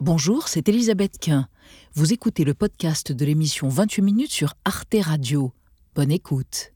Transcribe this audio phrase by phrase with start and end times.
[0.00, 1.48] Bonjour, c'est Elisabeth Quint.
[1.94, 5.52] Vous écoutez le podcast de l'émission 28 minutes sur Arte Radio.
[5.96, 6.72] Bonne écoute.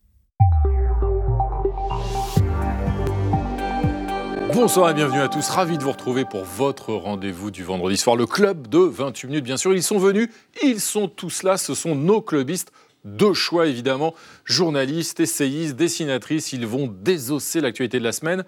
[4.53, 5.49] Bonsoir et bienvenue à tous.
[5.51, 9.45] Ravi de vous retrouver pour votre rendez-vous du vendredi soir, le club de 28 minutes.
[9.45, 10.29] Bien sûr, ils sont venus,
[10.65, 12.73] ils sont tous là, ce sont nos clubistes
[13.05, 14.15] de choix évidemment,
[14.45, 18.45] journalistes, essayistes, dessinatrices, ils vont désosser l'actualité de la semaine.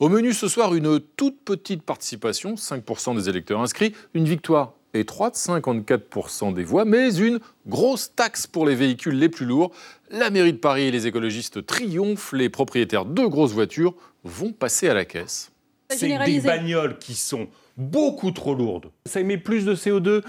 [0.00, 5.34] Au menu ce soir, une toute petite participation, 5% des électeurs inscrits, une victoire étroite,
[5.34, 9.72] 54% des voix, mais une grosse taxe pour les véhicules les plus lourds.
[10.10, 14.88] La mairie de Paris et les écologistes triomphent, les propriétaires de grosses voitures vont passer
[14.88, 15.52] à la caisse.
[15.90, 18.90] C'est des bagnoles qui sont beaucoup trop lourdes.
[19.04, 20.22] Ça émet plus de CO2,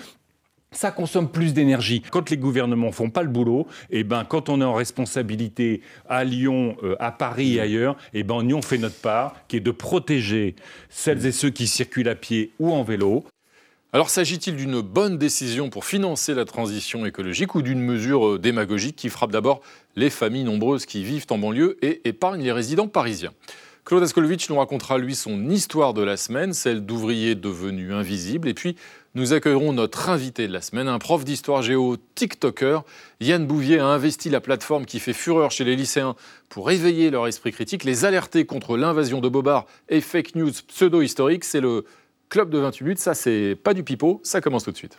[0.73, 2.01] ça consomme plus d'énergie.
[2.01, 6.23] Quand les gouvernements font pas le boulot, eh ben quand on est en responsabilité à
[6.23, 9.61] Lyon, euh, à Paris et ailleurs, et eh ben on fait notre part, qui est
[9.61, 10.55] de protéger
[10.89, 13.25] celles et ceux qui circulent à pied ou en vélo.
[13.91, 18.95] Alors s'agit-il d'une bonne décision pour financer la transition écologique ou d'une mesure euh, démagogique
[18.95, 19.61] qui frappe d'abord
[19.97, 23.33] les familles nombreuses qui vivent en banlieue et épargne les résidents parisiens?
[23.83, 28.47] Claude Askolovitch nous racontera lui son histoire de la semaine, celle d'ouvriers devenus invisibles.
[28.47, 28.75] Et puis,
[29.13, 32.83] nous accueillerons notre invité de la semaine, un prof d'histoire géo TikToker.
[33.19, 36.15] Yann Bouvier a investi la plateforme qui fait fureur chez les lycéens
[36.47, 41.43] pour éveiller leur esprit critique, les alerter contre l'invasion de Bobard et fake news pseudo-historiques.
[41.43, 41.85] C'est le
[42.29, 42.99] club de 28 minutes.
[42.99, 44.21] Ça, c'est pas du pipeau.
[44.23, 44.97] Ça commence tout de suite.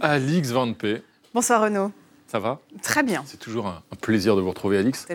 [0.00, 0.72] Alix Van.
[1.34, 1.90] Bonsoir Renaud.
[2.30, 3.22] Ça va Très bien.
[3.24, 5.06] C'est toujours un, plaisir de vous retrouver, Alix.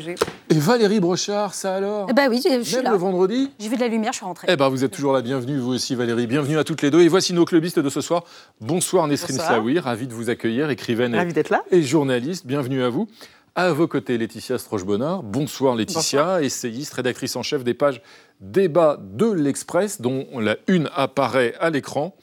[0.49, 2.07] Et Valérie Brochard, ça alors?
[2.09, 2.91] Eh ben oui, je suis Même là.
[2.91, 3.51] le vendredi?
[3.59, 4.47] J'ai vu de la lumière, je suis rentrée.
[4.49, 6.25] Eh ben vous êtes toujours la bienvenue, vous aussi Valérie.
[6.25, 7.01] Bienvenue à toutes les deux.
[7.01, 8.23] Et voici nos clubistes de ce soir.
[8.61, 9.37] Bonsoir Nesrine.
[9.37, 11.63] Slaoui, ravi de vous accueillir, écrivaine d'être là.
[11.69, 12.47] et journaliste.
[12.47, 13.07] Bienvenue à vous.
[13.53, 15.21] À vos côtés, Laetitia Stroche-Bonnard.
[15.21, 18.01] Bonsoir Laetitia, essayiste, rédactrice en chef des pages
[18.41, 22.15] débat de l'Express, dont la une apparaît à l'écran.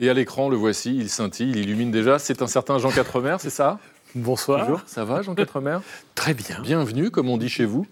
[0.00, 2.20] Et à l'écran, le voici, il scintille, il illumine déjà.
[2.20, 3.80] C'est un certain Jean Quatremer, c'est ça
[4.14, 4.60] Bonsoir.
[4.60, 5.78] Bonjour, ça va Jean Quatremer
[6.14, 6.60] Très bien.
[6.62, 7.84] Bienvenue, comme on dit chez vous,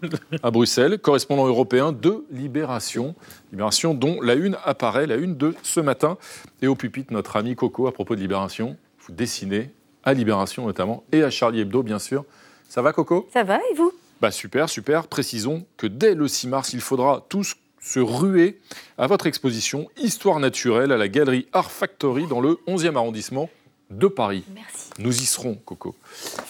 [0.44, 3.16] à Bruxelles, correspondant européen de Libération.
[3.50, 6.16] Libération dont la une apparaît, la une de ce matin.
[6.62, 9.72] Et au pupitre, notre ami Coco, à propos de Libération, vous dessinez
[10.04, 12.24] à Libération notamment, et à Charlie Hebdo, bien sûr.
[12.68, 13.28] Ça va Coco?
[13.32, 13.92] Ça va et vous?
[14.20, 15.08] Bah super, super.
[15.08, 18.58] Précisons que dès le 6 mars, il faudra tous se ruer
[18.98, 23.48] à votre exposition Histoire naturelle à la galerie Art Factory dans le 11e arrondissement
[23.90, 24.42] de Paris.
[24.52, 24.90] Merci.
[24.98, 25.94] Nous y serons, Coco.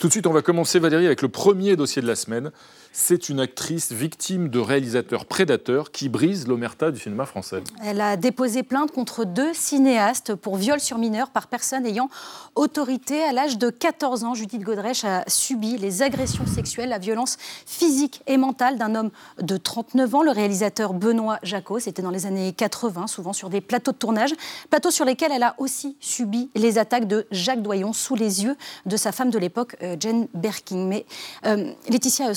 [0.01, 2.53] Tout de suite, on va commencer, Valérie, avec le premier dossier de la semaine.
[2.99, 7.63] C'est une actrice victime de réalisateurs prédateurs qui brise l'omerta du cinéma français.
[7.85, 12.09] Elle a déposé plainte contre deux cinéastes pour viol sur mineur par personne ayant
[12.55, 13.23] autorité.
[13.23, 17.37] À l'âge de 14 ans, Judith Godrèche a subi les agressions sexuelles, la violence
[17.67, 19.11] physique et mentale d'un homme
[19.43, 21.79] de 39 ans, le réalisateur Benoît Jacot.
[21.81, 24.33] C'était dans les années 80, souvent sur des plateaux de tournage,
[24.71, 28.57] plateaux sur lesquels elle a aussi subi les attaques de Jacques Doyon sous les yeux
[28.87, 30.87] de sa femme de l'époque, euh, Jane Birkin.
[30.87, 31.05] Mais
[31.45, 32.33] euh, Laetitia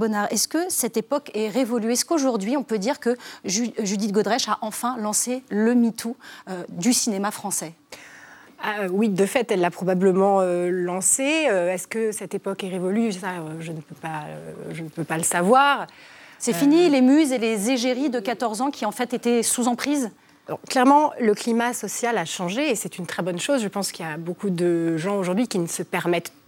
[0.00, 1.92] Strauch-Bonnard, est-ce que cette époque est révolue?
[1.92, 6.16] Est-ce qu'aujourd'hui, on peut dire que Ju- Judith Godrèche a enfin lancé le MeToo
[6.48, 7.74] euh, du cinéma français?
[8.62, 11.46] Ah, oui, de fait, elle l'a probablement euh, lancé.
[11.50, 13.12] Euh, Est-ce que cette époque est révolue?
[13.12, 14.22] Ça, euh, je, ne peux pas,
[14.72, 15.86] je ne peux pas le savoir.
[16.38, 19.68] C'est fini les muses et les égéries de 14 ans qui en fait étaient sous
[19.68, 20.10] emprise?
[20.70, 23.62] Clairement, le climat social a changé et c'est une très bonne chose.
[23.62, 25.82] Je pense qu'il y a beaucoup de gens aujourd'hui qui ne se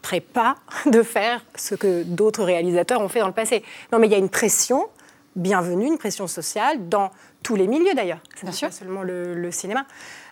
[0.03, 0.57] permettraient pas
[0.91, 3.63] de faire ce que d'autres réalisateurs ont fait dans le passé.
[3.93, 4.87] Non, mais il y a une pression
[5.37, 7.11] bienvenue, une pression sociale dans
[7.43, 8.19] tous les milieux d'ailleurs.
[8.35, 8.73] C'est Bien pas sûr.
[8.73, 9.87] seulement le, le cinéma.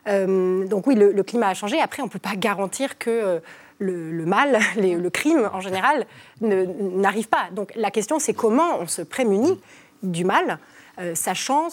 [0.08, 1.81] Euh, donc oui, le, le climat a changé.
[1.81, 3.41] Après, on ne peut pas garantir que euh,
[3.78, 6.06] le, le mal, les- le crime en général,
[6.41, 7.48] n'arrive pas.
[7.52, 9.58] Donc la question, c'est comment on se prémunit
[10.02, 10.58] du mal,
[10.98, 11.69] euh, sachant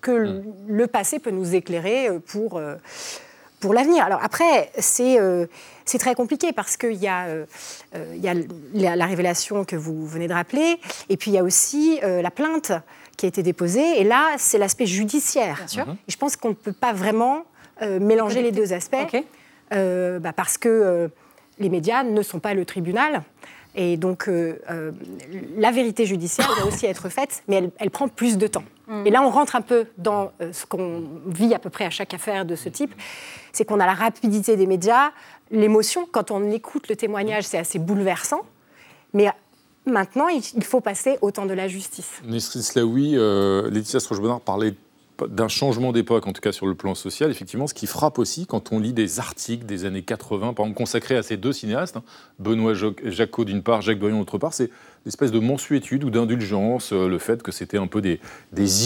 [0.00, 2.74] que le- le passé peut nous éclairer euh, pour, euh,
[3.60, 4.04] pour l'avenir.
[4.04, 5.46] Alors après, c'est euh,
[5.84, 7.46] c'est très compliqué parce qu'il y a, euh,
[7.94, 8.34] euh, il y a
[8.74, 10.78] la, la révélation que vous venez de rappeler,
[11.08, 12.72] et puis il y a aussi euh, la plainte
[13.16, 15.56] qui a été déposée, et là, c'est l'aspect judiciaire.
[15.56, 15.86] Bien sûr.
[16.06, 17.44] Et je pense qu'on ne peut pas vraiment
[17.82, 19.16] euh, mélanger les deux aspects,
[19.72, 21.08] euh, bah, parce que euh,
[21.58, 23.22] les médias ne sont pas le tribunal.
[23.74, 24.92] Et donc, euh, euh,
[25.56, 28.64] la vérité judiciaire doit aussi être faite, mais elle, elle prend plus de temps.
[29.04, 31.90] Et là, on rentre un peu dans euh, ce qu'on vit à peu près à
[31.90, 32.94] chaque affaire de ce type.
[33.52, 35.10] C'est qu'on a la rapidité des médias,
[35.50, 36.08] l'émotion.
[36.10, 38.42] Quand on écoute le témoignage, c'est assez bouleversant.
[39.12, 39.30] Mais
[39.88, 42.20] Maintenant, il faut passer au temps de la justice.
[42.62, 44.74] Slaoui, euh, Laetitia Stroche-Bonnard parlait
[45.26, 47.30] d'un changement d'époque, en tout cas sur le plan social.
[47.30, 50.78] Effectivement, ce qui frappe aussi quand on lit des articles des années 80, par exemple
[50.78, 52.02] consacrés à ces deux cinéastes, hein,
[52.38, 54.70] Benoît Jacot d'une part, Jacques Brion d'autre part, c'est
[55.06, 58.20] espèce de mensuétude ou d'indulgence, euh, le fait que c'était un peu des,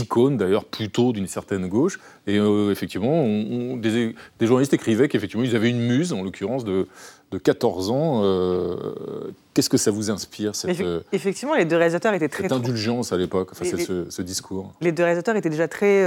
[0.00, 1.99] icônes, d'ailleurs plutôt d'une certaine gauche.
[2.26, 3.26] Et euh, effectivement,
[3.76, 6.87] des, journalistes écrivaient qu'effectivement, ils avaient une muse, en l'occurrence de,
[7.32, 8.23] de 14 ans.
[9.52, 10.82] Euh, qu'est-ce que ça vous inspire cette,
[11.12, 12.44] Effectivement, les deux réalisateurs étaient très.
[12.44, 14.72] Cette indulgence à l'époque, enfin, ce, ce, discours?
[14.81, 16.02] Les deux réalisateurs étaient déjà très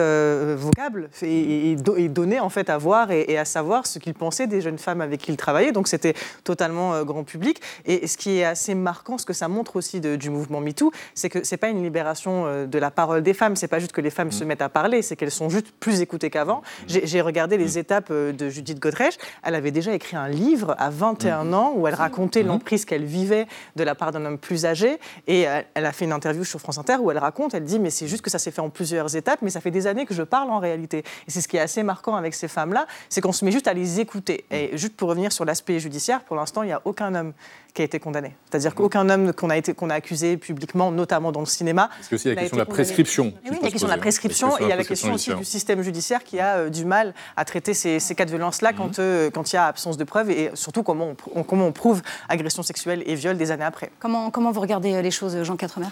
[0.56, 4.62] vocables et, et, donnaient en fait à voir et, à savoir ce qu'ils pensaient des
[4.62, 5.72] jeunes femmes avec qui ils travaillaient.
[5.72, 6.14] Donc c'était
[6.44, 7.62] totalement grand public.
[7.86, 11.30] Et ce qui est assez marquant, ce que ça montre aussi du mouvement MeToo, c'est
[11.30, 14.02] que c'est pas une libération euh, de la parole des femmes, c'est pas juste que
[14.02, 14.48] les femmes se mm.
[14.48, 16.62] mettent à parler, c'est qu'elles sont juste plus écoutées qu'avant.
[16.90, 16.98] Mm.
[17.04, 17.80] J'ai regardé les mm.
[17.80, 21.88] étapes euh, de Judith Godrèche, elle avait déjà écrit un livre à 21 ans où
[21.88, 23.35] elle racontait l'emprise qu'elle vivait
[23.76, 26.60] de la part d'un homme plus âgé, et euh, elle a fait une interview sur
[26.60, 28.70] France Inter où elle raconte, elle dit mais c'est juste que ça s'est fait en
[28.70, 31.00] plusieurs étapes, mais ça fait des années que je parle en réalité.
[31.28, 33.68] Et c'est ce qui est assez marquant avec ces femmes-là, c'est qu'on se met juste
[33.68, 34.46] à les écouter.
[34.52, 37.34] Et juste pour revenir sur l'aspect judiciaire, pour l'instant, il n'y a aucun homme
[37.76, 38.32] qui a été condamné.
[38.50, 41.90] C'est-à-dire qu'aucun homme qu'on a, été, qu'on a accusé publiquement, notamment dans le cinéma.
[41.90, 43.34] Parce que aussi la question de la prescription.
[43.44, 45.82] Oui, la question de la prescription et il y a la question aussi du système
[45.82, 49.06] judiciaire qui a euh, du mal à traiter ces, ces cas de violence-là quand, mhm.
[49.06, 52.02] euh, quand il y a absence de preuves et surtout comment on, comment on prouve
[52.30, 53.92] agression sexuelle et viol des années après.
[54.00, 55.88] Comment, comment vous regardez euh, les choses, Jean Quatremer?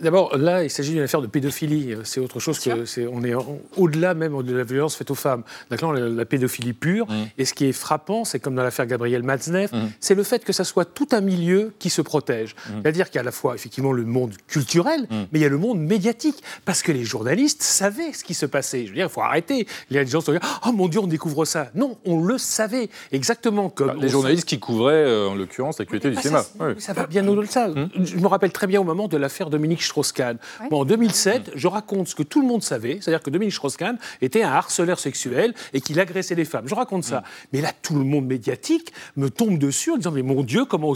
[0.00, 1.94] D'abord, là, il s'agit d'une affaire de pédophilie.
[2.04, 2.70] C'est autre chose que.
[3.10, 3.34] On est
[3.76, 5.42] au-delà même de la violence faite aux femmes.
[5.70, 7.06] D'accord la, pédophilie pure.
[7.08, 7.28] Mhm.
[7.36, 9.90] Et ce qui est frappant, c'est comme dans l'affaire Gabriel Matzneff, mhm.
[10.00, 12.54] c'est le fait que ça soit tout un milieu qui se protège.
[12.54, 12.82] Mm.
[12.82, 15.24] C'est-à-dire qu'il y a à la fois effectivement le monde culturel, mm.
[15.32, 18.46] mais il y a le monde médiatique, parce que les journalistes savaient ce qui se
[18.46, 18.84] passait.
[18.84, 19.66] Je veux dire, il faut arrêter.
[19.90, 21.70] Les gens se disent Oh mon Dieu, on découvre ça.
[21.74, 23.88] Non, on le savait, exactement comme.
[23.88, 26.44] Bah, les journalistes qui couvraient, euh, en l'occurrence, l'actualité du bah, cinéma.
[26.78, 27.68] Ça, va bien au-delà de ça.
[27.68, 27.88] Mm.
[28.04, 30.38] Je me rappelle très bien au moment de l'affaire Dominique Strauss-Kahn.
[30.70, 33.98] Bon, en 2007, je raconte ce que tout le monde savait, c'est-à-dire que Dominique Strauss-Kahn
[34.22, 36.68] était un harceleur sexuel et qu'il agressait les femmes.
[36.68, 37.22] Je raconte ça.
[37.52, 40.88] Mais là, tout le monde médiatique me tombe dessus en disant Mais mon Dieu, comment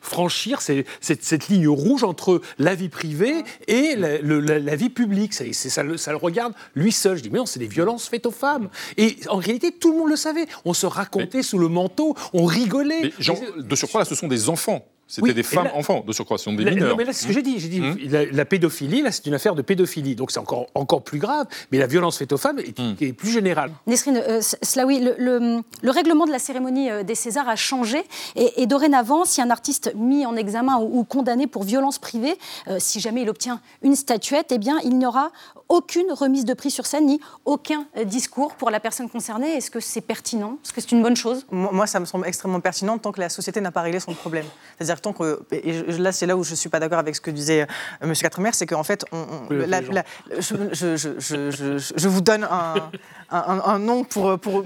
[0.00, 5.34] franchir ces, cette, ligne rouge entre la vie privée et la, vie publique?
[5.34, 7.16] Ça, ça, le, ça, le, regarde lui seul.
[7.16, 8.68] Je dis, mais non, c'est des violences faites aux femmes.
[8.96, 10.46] Et en réalité, tout le monde le savait.
[10.64, 13.12] On se racontait sous le manteau, on rigolait.
[13.56, 14.86] de surcroît, là, ce sont des enfants.
[15.10, 16.90] C'était des femmes enfants, de surcroît, ce sont des mineurs.
[16.90, 17.58] Non, mais là, c'est ce que j'ai dit.
[17.58, 17.96] J'ai dit, hum.
[18.10, 20.14] la, pédophilie, là, c'est une affaire de pédophilie.
[20.14, 21.46] Donc, c'est encore, encore plus grave.
[21.72, 22.94] Mais la violence faite aux femmes est, hum.
[22.94, 23.72] plus générale.
[23.88, 28.04] Nesrine euh, Slaoui, le, le, règlement de la cérémonie euh, des Césars a changé.
[28.36, 32.36] Et, dorénavant, si un artiste mis en examen ou, condamné pour violence privée,
[32.68, 35.32] euh, si jamais il obtient une statuette, eh bien, il n'y aura
[35.70, 39.56] aucune remise de prix sur scène, ni aucun discours pour la personne concernée.
[39.56, 40.58] Est-ce que c'est pertinent?
[40.62, 41.46] Est-ce que c'est une bonne chose?
[41.50, 44.46] Moi, ça me semble extrêmement pertinent tant que la société n'a pas réglé son problème.
[44.78, 47.30] C'est-à-dire que, et là c'est là où je ne suis pas d'accord avec ce que
[47.30, 47.66] disait euh,
[48.02, 48.12] M.
[48.14, 50.02] Quatremer, c'est qu'en fait, on, je,
[52.08, 52.74] vous donne un,
[53.30, 54.38] un, nom pour.
[54.38, 54.64] pour,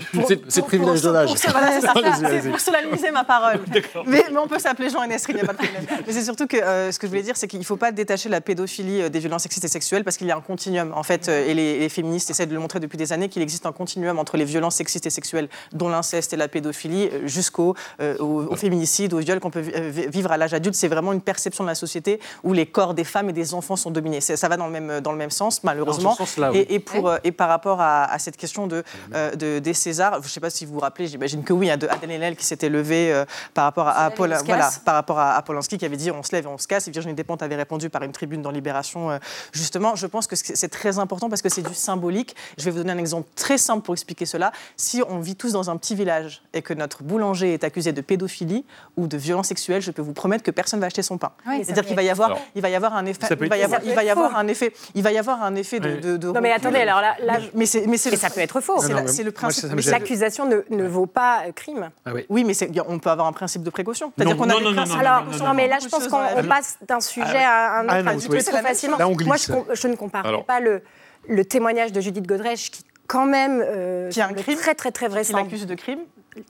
[0.49, 1.31] c'est privilège de l'âge.
[1.37, 3.61] C'est pour solennaliser ma parole.
[4.07, 5.85] Mais, on peut s'appeler Jean Enesri, il n'y a pas de problème.
[6.07, 7.93] Mais c'est surtout que euh, ce que je voulais dire, c'est qu'il ne faut pas
[7.93, 10.93] détacher la pédophilie euh, des violences sexistes et sexuelles parce qu'il y a un continuum,
[10.95, 13.67] en fait, euh, et les, féministes essaient de le montrer depuis des années, qu'il existe
[13.67, 17.75] un continuum entre les violences sexistes et sexuelles, dont l'inceste et la pédophilie, jusqu'au
[18.19, 20.75] au, féminicide, au viol qu'on peut vivre à l'âge adulte.
[20.75, 23.77] C'est vraiment une perception de la société où les corps des femmes et des enfants
[23.77, 24.21] sont dominés.
[24.21, 26.17] Ça va dans le même, dans le même sens, malheureusement.
[26.55, 30.15] et, pour, et par rapport à, à cette question euh, de, des Césars.
[30.21, 32.11] Je ne sais pas si vous vous rappelez, j'imagine que oui, il y a Adèle
[32.11, 35.85] Haenel qui s'était levée euh, par rapport à, Paul, voilà, par rapport à, Polanski qui
[35.85, 36.89] avait dit on se lève et on se casse.
[36.89, 39.11] Et Virginie Despentes avait répondu par une tribune dans Libération.
[39.11, 39.19] Euh,
[39.53, 42.35] justement, je pense que c'est très important parce que c'est du symbolique.
[42.59, 44.53] Je vais vous donner un exemple très simple pour expliquer cela.
[44.77, 48.01] Si on vit tous dans un petit village et que notre boulanger est accusé de
[48.01, 48.65] pédophilie
[48.97, 51.33] ou de violence sexuelle, je peux vous promettre que personne va acheter son pain.
[51.47, 53.81] C'est-à-dire qu'il va y avoir, il va y avoir un effet, il va y avoir,
[53.85, 56.53] il va y avoir un effet, il va y avoir un effet de, non mais
[56.53, 57.17] attendez, alors là,
[57.55, 58.81] mais, mais, ça peut être faux.
[59.07, 59.71] C'est le principe.
[59.75, 61.91] mais l'accusation ne, vaut pas euh, crime.
[62.05, 62.45] Ah oui.
[62.45, 62.55] mais
[62.87, 64.13] on peut avoir un principe de précaution.
[64.17, 67.43] C'est-à-dire qu'on a non, non, Alors, non, mais là, je pense qu'on passe d'un sujet
[67.45, 68.99] à un autre un petit peu trop facilement.
[68.99, 69.37] Moi,
[69.73, 72.85] je ne compare pas le témoignage de Judith Godrèche qui
[73.15, 75.49] quand même euh, qui a un crime très très très vraisemblable.
[75.49, 76.01] Qui l'accuse de crime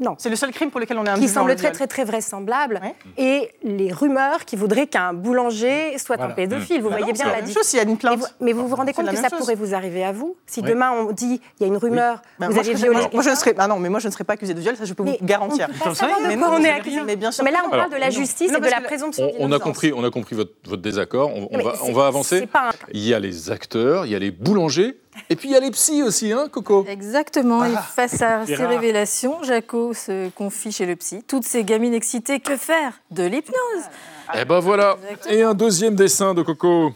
[0.00, 0.14] non.
[0.18, 2.80] C'est le seul crime pour lequel on est Qui semble très, très, très vraisemblable.
[3.18, 6.80] Et les rumeurs qui voudraient qu'un boulanger soit un pédophile.
[6.80, 7.72] Vous bah voyez bien la différence.
[7.72, 8.34] Il y a une plainte.
[8.40, 11.12] mais vous vous rendez compte que ça pourrait vous arriver à vous Si demain on
[11.12, 13.00] dit il y a une rumeur, bah, vous avez violé.
[13.12, 14.76] Moi, je ne serais, ah non, mais moi je ne serais pas accusé de viol,
[14.76, 15.68] ça je peux vous garantir.
[16.26, 17.00] mais on est accusé.
[17.04, 17.44] Mais bien sûr.
[17.44, 20.04] Mais là on parle de la justice et de la présomption On a compris, on
[20.04, 21.30] a compris votre désaccord.
[21.50, 22.48] On va avancer.
[22.92, 24.96] Il y a les acteurs, il y a les boulangers.
[25.30, 27.64] Et puis il y a les psys aussi, hein, Coco Exactement.
[27.64, 31.22] et ah, face à ces révélations, Jaco se confie chez le psy.
[31.26, 33.84] Toutes ces gamines excitées, que faire De l'hypnose.
[34.34, 34.96] Eh ben voilà.
[35.28, 36.92] Et un deuxième dessin de Coco.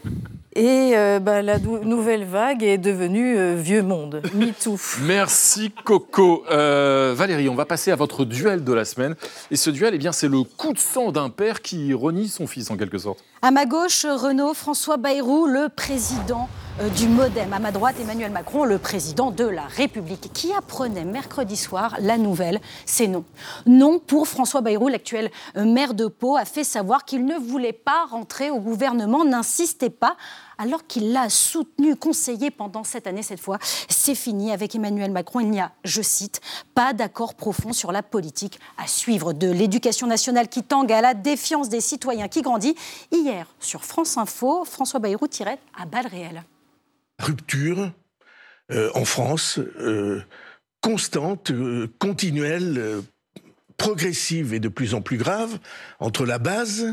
[0.55, 4.77] Et euh, bah, la nouvelle vague est devenue euh, vieux monde, MeToo.
[5.03, 6.43] Merci Coco.
[6.49, 9.15] Euh, Valérie, on va passer à votre duel de la semaine.
[9.51, 12.47] Et ce duel, eh bien, c'est le coup de sang d'un père qui renie son
[12.47, 13.23] fils en quelque sorte.
[13.43, 16.49] À ma gauche, Renaud François Bayrou, le président
[16.87, 17.51] du Modem.
[17.51, 22.17] À ma droite, Emmanuel Macron, le président de la République, qui apprenait mercredi soir la
[22.17, 22.61] nouvelle.
[22.85, 23.25] C'est non.
[23.65, 28.05] Non pour François Bayrou, l'actuel maire de Pau, a fait savoir qu'il ne voulait pas
[28.05, 30.15] rentrer au gouvernement, n'insistait pas
[30.57, 33.59] alors qu'il l'a soutenu, conseillé pendant cette année, cette fois.
[33.87, 35.39] C'est fini avec Emmanuel Macron.
[35.41, 36.41] Il n'y a, je cite,
[36.75, 41.13] pas d'accord profond sur la politique à suivre de l'éducation nationale qui tangue à la
[41.13, 42.75] défiance des citoyens qui grandit.
[43.11, 46.43] Hier, sur France Info, François Bayrou tirait à balles réelles.
[47.19, 47.91] Rupture
[48.71, 50.21] euh, en France, euh,
[50.81, 53.01] constante, euh, continuelle,
[53.77, 55.59] progressive et de plus en plus grave
[55.99, 56.87] entre la base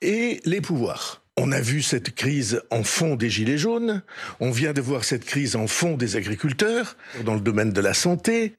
[0.00, 1.22] et les pouvoirs.
[1.36, 4.02] On a vu cette crise en fond des Gilets jaunes,
[4.40, 7.94] on vient de voir cette crise en fond des agriculteurs, dans le domaine de la
[7.94, 8.56] santé.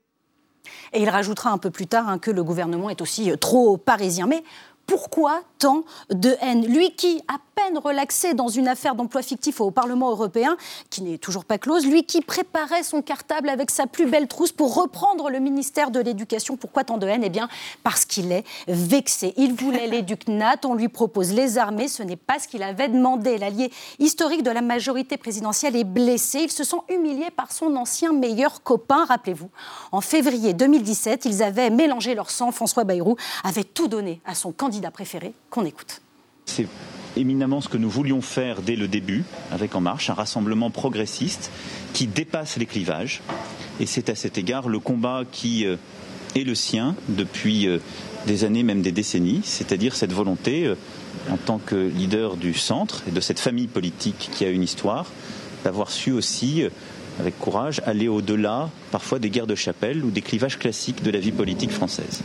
[0.93, 4.27] Et il rajoutera un peu plus tard hein, que le gouvernement est aussi trop parisien.
[4.27, 4.43] Mais
[4.87, 9.71] pourquoi tant de haine Lui qui, à peine relaxé dans une affaire d'emploi fictif au
[9.71, 10.57] Parlement européen,
[10.89, 14.51] qui n'est toujours pas close, lui qui préparait son cartable avec sa plus belle trousse
[14.51, 17.47] pour reprendre le ministère de l'Éducation, pourquoi tant de haine Eh bien,
[17.83, 19.33] parce qu'il est vexé.
[19.37, 23.37] Il voulait l'éducnat, on lui propose les armées, ce n'est pas ce qu'il avait demandé.
[23.37, 26.41] L'allié historique de la majorité présidentielle est blessé.
[26.43, 29.05] Il se sent humilié par son ancien meilleur copain.
[29.05, 29.49] Rappelez-vous,
[29.91, 32.51] en février 2017, ils avaient mélangé leur sang.
[32.51, 36.01] François Bayrou avait tout donné à son candidat préféré qu'on écoute.
[36.45, 36.67] C'est
[37.17, 41.51] éminemment ce que nous voulions faire dès le début avec En Marche, un rassemblement progressiste
[41.93, 43.21] qui dépasse les clivages.
[43.79, 45.77] Et c'est à cet égard le combat qui euh,
[46.35, 47.79] est le sien depuis euh,
[48.27, 50.75] des années, même des décennies, c'est-à-dire cette volonté, euh,
[51.29, 55.07] en tant que leader du centre et de cette famille politique qui a une histoire,
[55.63, 56.63] d'avoir su aussi,
[57.19, 61.19] avec courage, aller au-delà parfois des guerres de chapelle ou des clivages classiques de la
[61.19, 62.21] vie politique française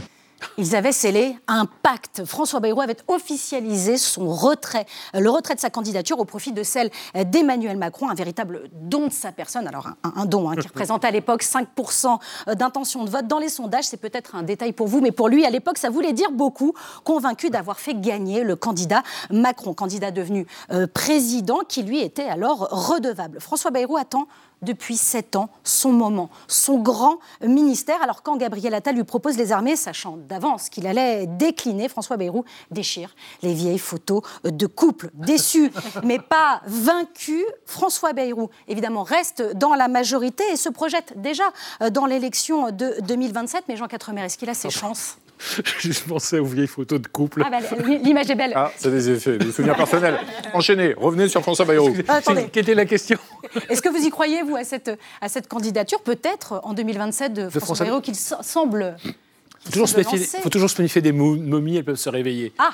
[0.60, 2.24] ils avaient scellé un pacte.
[2.26, 6.90] François Bayrou avait officialisé son retrait, le retrait de sa candidature au profit de celle
[7.14, 9.66] d'Emmanuel Macron, un véritable don de sa personne.
[9.66, 12.18] Alors un, don hein, qui représentait à l'époque 5%
[12.54, 13.26] d'intention de vote.
[13.26, 15.88] Dans les sondages, c'est peut-être un détail pour vous, mais pour lui, à l'époque, ça
[15.88, 16.74] voulait dire beaucoup,
[17.04, 22.68] convaincu d'avoir fait gagner le candidat Macron, candidat devenu euh, président, qui lui était alors
[22.70, 23.40] redevable.
[23.40, 24.28] François Bayrou attend
[24.62, 28.02] depuis sept ans son moment, son grand ministère.
[28.02, 32.44] Alors quand Gabriel Attal lui propose les armées, sachant d'avance qu'il allait décliner, François Bayrou
[32.70, 35.10] déchire les vieilles photos de couple.
[35.14, 35.72] Déçu,
[36.04, 41.44] mais pas vaincu, François Bayrou, évidemment, reste dans la majorité et se projette déjà
[41.92, 43.64] dans l'élection de 2027.
[43.68, 45.16] Mais Jean Quatremer, est-ce qu'il a ses chances?
[45.80, 47.42] je pensais aux vieilles photos de couple.
[47.44, 48.52] Ah bah, l'image est belle.
[48.54, 50.18] Ah, c'est des effets, des souvenirs personnels.
[50.54, 51.94] Enchaînez, revenez sur François Bayrou.
[52.08, 52.20] Ah,
[52.52, 53.18] quelle était la question
[53.68, 57.42] Est-ce que vous y croyez, vous, à cette, à cette candidature, peut-être en 2027 de
[57.48, 58.96] François, François Bayrou, qu'il semble
[59.66, 62.52] il faut toujours se méfier des momies, elles peuvent se réveiller.
[62.58, 62.72] Ah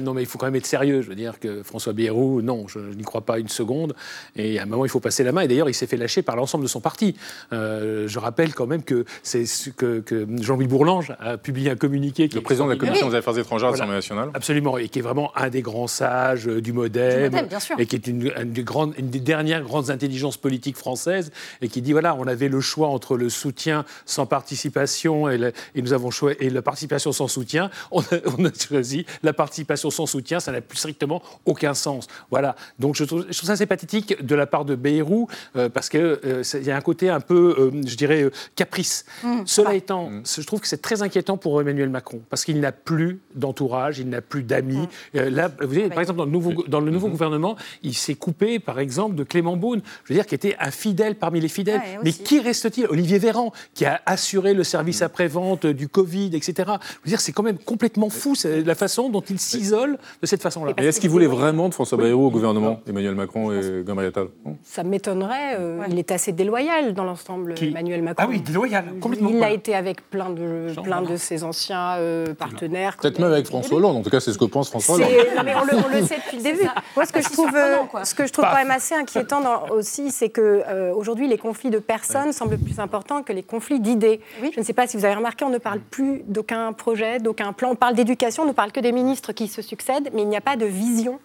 [0.00, 1.02] Non, mais il faut quand même être sérieux.
[1.02, 3.94] Je veux dire que François Bayrou, non, je, n'y crois pas une seconde.
[4.34, 5.42] Et à un moment, il faut passer la main.
[5.42, 7.16] Et d'ailleurs, il s'est fait lâcher par l'ensemble de son parti.
[7.52, 9.44] Euh, je rappelle quand même que, c'est
[9.76, 12.28] que, que Jean-Louis Bourlange a publié un communiqué.
[12.30, 14.30] Qui le président de la Commission des Affaires étrangères de l'Assemblée nationale.
[14.32, 17.30] Absolument, et qui est vraiment un des grands sages euh, du modèle.
[17.78, 21.30] Et qui est une, des grandes, une des dernières grandes intelligences politiques françaises.
[21.60, 25.82] Et qui dit voilà, on avait le choix entre le soutien sans participation et, et
[25.82, 30.40] nous avons choisi et la participation sans soutien, on a, choisi la participation sans soutien,
[30.40, 32.06] ça n'a plus strictement aucun sens.
[32.30, 32.56] Voilà.
[32.78, 36.42] Donc je trouve, ça assez pathétique de la part de Bayrou, euh, parce qu'il euh,
[36.62, 39.04] y a un côté un peu, euh, je dirais, caprice.
[39.22, 39.42] Mmh.
[39.46, 39.74] Cela ah.
[39.74, 40.22] étant, mmh.
[40.24, 44.08] je trouve que c'est très inquiétant pour Emmanuel Macron, parce qu'il n'a plus d'entourage, il
[44.08, 44.88] n'a plus d'amis.
[45.14, 45.20] Mmh.
[45.20, 48.58] là, vous voyez, par exemple, dans le nouveau, dans le nouveau gouvernement, il s'est coupé,
[48.58, 51.80] par exemple, de Clément Beaune, je veux dire, qui était un fidèle parmi les fidèles.
[52.04, 52.86] Mais qui reste-t-il?
[52.86, 56.52] Olivier Véran, qui a assuré le service après-vente du Covid etc.
[56.56, 60.42] Je veux dire, c'est quand même complètement fou la façon dont il s'isole de cette
[60.42, 60.72] façon-là.
[60.78, 64.26] Et est-ce qu'il voulait vraiment de François Bayrou au gouvernement, Emmanuel Macron et Gabriel Attal
[64.62, 65.56] Ça m'étonnerait.
[65.58, 68.24] Euh, il est assez déloyal dans l'ensemble, Emmanuel Macron.
[68.26, 69.30] Ah oui, déloyal, complètement.
[69.30, 72.96] Il a été avec plein de, plein de ses anciens euh, partenaires.
[73.00, 75.10] Peut-être même avec François Hollande, en tout cas, c'est ce que pense François Hollande.
[75.36, 76.68] Non, mais on le, sait depuis le début.
[76.96, 80.10] Moi, ce que je trouve, euh, ce que je trouve quand même assez inquiétant aussi,
[80.10, 84.20] c'est que aujourd'hui, les conflits de personnes semblent plus importants que les conflits d'idées.
[84.42, 87.52] Je ne sais pas si vous avez remarqué, on ne parle plus d'aucun projet, d'aucun
[87.52, 87.70] plan.
[87.70, 90.36] On parle d'éducation, on ne parle que des ministres qui se succèdent, mais il n'y
[90.36, 91.18] a pas de vision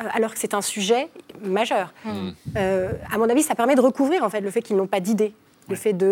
[0.00, 1.08] euh, alors que c'est un sujet
[1.42, 1.92] majeur.
[2.56, 5.00] Euh, à mon avis, ça permet de recouvrir en fait le fait qu'ils n'ont pas
[5.00, 5.34] d'idée,
[5.68, 6.06] le fait de,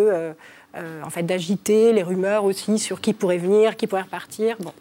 [0.76, 4.56] euh, en fait, d'agiter les rumeurs aussi sur qui pourrait venir, qui pourrait repartir.
[4.60, 4.72] Bon.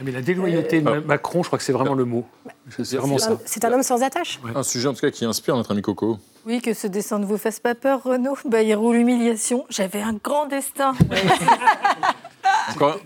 [0.00, 2.24] Mais la déloyauté de Macron, je crois que c'est vraiment le mot.
[2.82, 3.38] C'est vraiment ça.
[3.46, 4.40] C'est un homme sans attache.
[4.54, 6.18] Un sujet en tout cas qui inspire notre ami Coco.
[6.44, 8.36] Oui, que ce dessin ne vous fasse pas peur, Renaud.
[8.44, 9.64] Bah, il roule l'humiliation.
[9.70, 10.94] J'avais un grand destin.
[12.70, 13.00] Encore,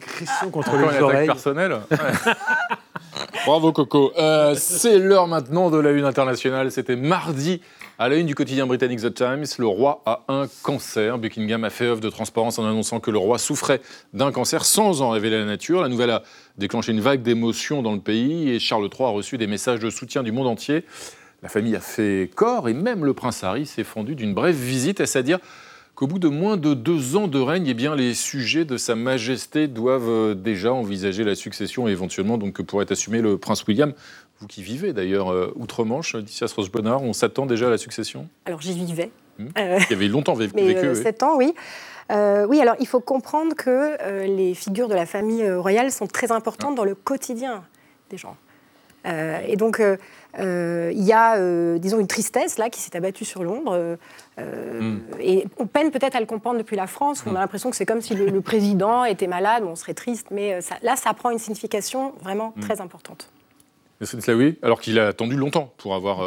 [0.52, 1.26] contre les oreilles.
[1.26, 1.81] personnelle.
[3.47, 4.12] Bravo Coco.
[4.19, 6.71] Euh, c'est l'heure maintenant de la une internationale.
[6.71, 7.61] C'était mardi
[7.99, 9.45] à la une du quotidien britannique The Times.
[9.59, 11.19] Le roi a un cancer.
[11.19, 13.81] Buckingham a fait œuvre de transparence en annonçant que le roi souffrait
[14.12, 15.83] d'un cancer sans en révéler la nature.
[15.83, 16.23] La nouvelle a
[16.59, 19.90] déclenché une vague d'émotions dans le pays et Charles III a reçu des messages de
[19.90, 20.85] soutien du monde entier.
[21.43, 25.00] La famille a fait corps et même le prince Harry s'est fendu d'une brève visite,
[25.00, 25.38] est-ce à dire
[26.00, 28.95] qu'au bout de moins de deux ans de règne, eh bien, les sujets de Sa
[28.95, 33.66] Majesté doivent euh, déjà envisager la succession et éventuellement donc, que pourrait assumer le prince
[33.66, 33.92] William.
[34.38, 38.28] Vous qui vivez d'ailleurs euh, outre-Manche, à Roche-Bonnard, on s'attend déjà à la succession?
[38.47, 39.11] Alors j'y vivais.
[39.38, 39.49] Hmm.
[39.59, 40.54] Il y avait longtemps vécu.
[40.54, 41.52] Mais, 7 ans, oui.
[42.09, 46.73] oui, alors il faut comprendre que les figures de la famille royale sont très importantes
[46.73, 46.76] ah.
[46.76, 47.62] dans le quotidien
[48.09, 48.37] des gens.
[49.04, 49.80] Et donc,
[50.38, 53.97] euh, il y a, euh, disons, une tristesse là qui s'est abattue sur Londres.
[54.38, 55.00] Euh, hmm.
[55.21, 57.40] Et on peine peut-être à le comprendre depuis la France, où on a hmm.
[57.40, 61.12] l'impression que c'est comme si le, président était malade, on serait triste, mais là, ça
[61.14, 62.61] prend une signification vraiment hmm.
[62.61, 63.28] très importante.
[64.02, 66.21] C'est oui, alors qu'il a attendu longtemps pour avoir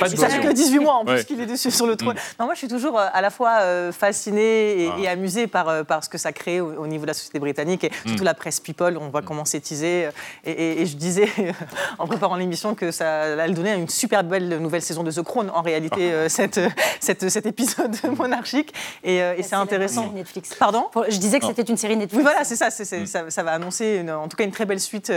[0.00, 2.16] pas ça fait que 18 mois en plus qu'il est dessus sur le trône.
[2.16, 2.40] Mm.
[2.40, 5.12] Non, moi, je suis toujours euh, à la fois euh, fascinée et, ah.
[5.12, 7.90] amusée par, euh, par, ce que ça crée au, niveau de la société britannique et
[8.06, 8.26] surtout mm.
[8.26, 8.96] la presse people.
[8.98, 10.08] On voit comment c'est teasé.
[10.44, 11.28] Et, je disais
[11.98, 15.50] en préparant l'émission que ça allait donner une super belle nouvelle saison de The Crown
[15.54, 16.28] en réalité, ah.
[16.28, 16.60] cette,
[17.00, 18.72] cette, cet épisode monarchique.
[19.04, 20.12] Et, c'est intéressant.
[20.14, 20.54] Netflix.
[20.54, 20.86] Pardon?
[21.08, 22.16] Je disais que c'était une série Netflix.
[22.16, 23.06] Oui, voilà, c'est ça, mm.
[23.06, 23.42] ça, ça.
[23.42, 25.12] va annoncer en tout cas une très belle suite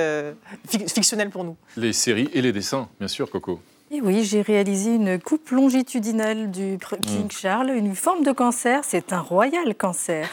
[0.69, 1.55] fictionnelle pour nous.
[1.75, 3.59] Les séries et les dessins, bien sûr, Coco.
[3.93, 7.31] Et oui, j'ai réalisé une coupe longitudinale du King mm.
[7.31, 8.83] Charles, une forme de cancer.
[8.87, 10.29] C'est un royal cancer.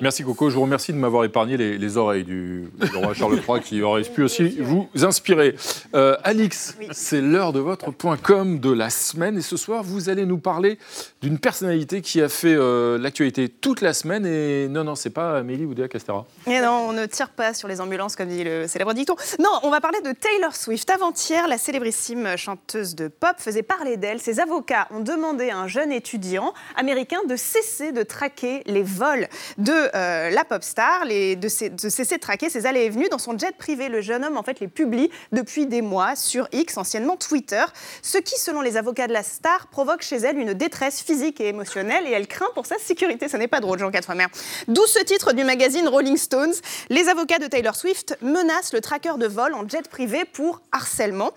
[0.00, 0.48] Merci Coco.
[0.48, 4.22] Je vous remercie de m'avoir épargné les, oreilles du, roi Charles III qui aurait pu
[4.22, 5.56] aussi vous inspirer.
[5.96, 9.38] Euh, Alix, c'est l'heure de votre point com de la semaine.
[9.38, 10.78] Et ce soir, vous allez nous parler
[11.20, 14.24] d'une personnalité qui a fait euh, l'actualité toute la semaine.
[14.24, 16.26] Et non, non, c'est pas Amélie ou Dea Castera.
[16.46, 19.16] Et non, on ne tire pas sur les ambulances, comme dit le célèbre dicton.
[19.40, 20.88] Non, on va parler de Taylor Swift.
[20.90, 24.20] Avant-hier, la célébrissime chanteuse de pop faisait parler d'elle.
[24.20, 29.28] Ses avocats ont demandé à un jeune étudiant américain de cesser de traquer les vols
[29.58, 31.48] de euh, la pop star, de, de,
[31.88, 33.88] cesser de traquer ses allées et venues dans son jet privé.
[33.88, 37.64] Le jeune homme, en fait, les publie depuis des mois sur X, anciennement Twitter,
[38.02, 41.48] ce qui, selon les avocats de la star, provoque chez elle une détresse physique et
[41.48, 43.28] émotionnelle et elle craint pour sa sécurité.
[43.28, 44.26] Ce n'est pas drôle, Jean Quatremer.
[44.68, 46.54] D'où ce titre du magazine Rolling Stones.
[46.88, 51.32] Les avocats de Taylor Swift menacent le traqueur de vol en jet privé pour harcèlement.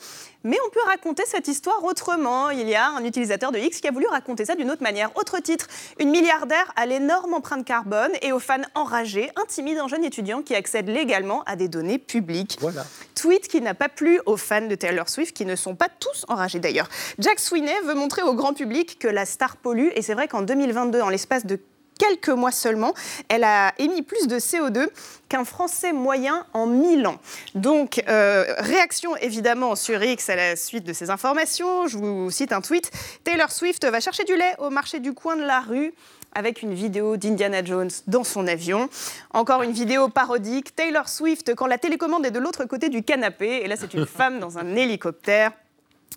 [0.46, 2.50] Mais on peut raconter cette histoire autrement.
[2.50, 5.16] Il y a un utilisateur de X qui a voulu raconter ça d'une autre manière.
[5.16, 5.68] Autre titre,
[6.00, 10.54] une milliardaire à l'énorme empreinte carbone et aux fans enragés intimide un jeune étudiant qui
[10.54, 12.58] accède légalement à des données publiques.
[12.60, 12.86] Voilà.
[13.16, 16.26] Tweet qui n'a pas plu aux fans de Taylor Swift, qui ne sont pas tous
[16.28, 16.90] enragés d'ailleurs.
[17.20, 20.42] Jack Sweeney veut montrer au grand public que la star pollue et c'est vrai qu'en
[20.42, 21.58] 2022, en l'espace de
[21.98, 22.94] quelques mois seulement,
[23.30, 24.88] elle a émis plus de CO2
[25.30, 27.20] qu'un Français moyen en 1000 ans.
[27.56, 31.88] Donc, euh, réaction évidemment sur X à la suite de ces informations.
[31.88, 32.92] Je vous cite un tweet.
[33.24, 35.94] Taylor Swift va chercher du lait au marché du coin de la rue
[36.36, 38.90] avec une vidéo d'Indiana Jones dans son avion.
[39.32, 40.76] Encore une vidéo parodique.
[40.76, 43.62] Taylor Swift quand la télécommande est de l'autre côté du canapé.
[43.64, 45.52] Et là, c'est une femme dans un hélicoptère.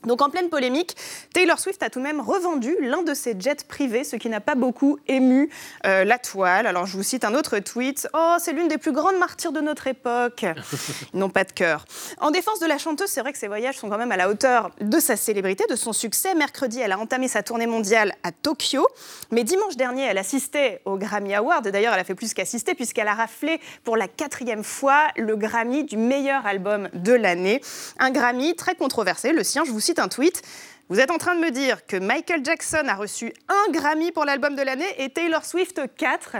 [0.04, 0.96] Donc en pleine polémique,
[1.32, 4.40] Taylor Swift a tout de même revendu l'un de ses jets privés, ce qui n'a
[4.40, 5.50] pas beaucoup ému
[5.86, 6.66] euh, la toile.
[6.66, 8.08] Alors je vous cite un autre tweet.
[8.14, 10.44] Oh, c'est l'une des plus grandes martyrs de notre époque.
[11.14, 11.84] Ils n'ont pas de cœur.
[12.20, 14.28] En défense de la chanteuse, c'est vrai que ses voyages sont quand même à la
[14.28, 16.34] hauteur de sa célébrité, de son succès.
[16.34, 18.86] Mercredi, elle a entamé sa tournée mondiale à Tokyo.
[19.30, 21.68] Mais dimanche dernier, elle assistait au Grammy Award.
[21.68, 25.84] D'ailleurs, elle a fait plus qu'assister puisqu'elle a raflé pour la quatrième fois le Grammy
[25.84, 27.60] du meilleur album de l'année.
[27.98, 29.64] Un Grammy très controversé, le sien.
[29.64, 30.42] Je vous un tweet.
[30.88, 34.24] Vous êtes en train de me dire que Michael Jackson a reçu un Grammy pour
[34.24, 36.36] l'album de l'année et Taylor Swift 4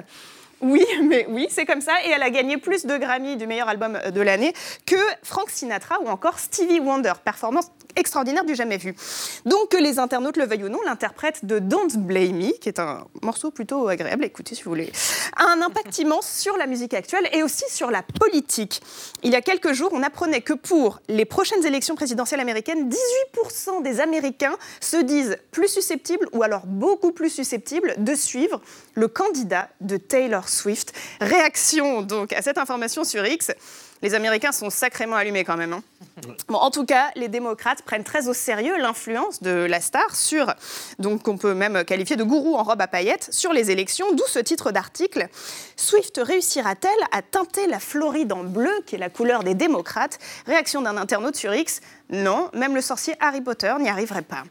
[0.61, 1.93] oui, mais oui, c'est comme ça.
[2.05, 4.53] Et elle a gagné plus de Grammy du meilleur album de l'année
[4.87, 7.13] que Frank Sinatra ou encore Stevie Wonder.
[7.25, 8.95] Performance extraordinaire du jamais vu.
[9.45, 12.79] Donc que les internautes le veuillent ou non, l'interprète de Don't Blame Me, qui est
[12.79, 14.93] un morceau plutôt agréable à écouter si vous voulez,
[15.37, 18.83] a un impact immense sur la musique actuelle et aussi sur la politique.
[19.23, 23.83] Il y a quelques jours, on apprenait que pour les prochaines élections présidentielles américaines, 18%
[23.83, 28.61] des Américains se disent plus susceptibles ou alors beaucoup plus susceptibles de suivre
[28.95, 30.93] le candidat de Taylor Swift.
[31.21, 33.53] Réaction donc à cette information sur X.
[34.03, 35.73] Les Américains sont sacrément allumés quand même.
[35.73, 35.83] Hein.
[36.49, 40.53] Bon, en tout cas, les démocrates prennent très au sérieux l'influence de la star sur,
[40.99, 44.25] donc qu'on peut même qualifier de gourou en robe à paillettes, sur les élections, d'où
[44.27, 45.29] ce titre d'article.
[45.77, 50.19] Swift réussira-t-elle à teinter la Floride en bleu, qui est la couleur des démocrates?
[50.47, 51.81] Réaction d'un internaute sur X.
[52.11, 54.45] Non, même le sorcier Harry Potter n'y arriverait pas.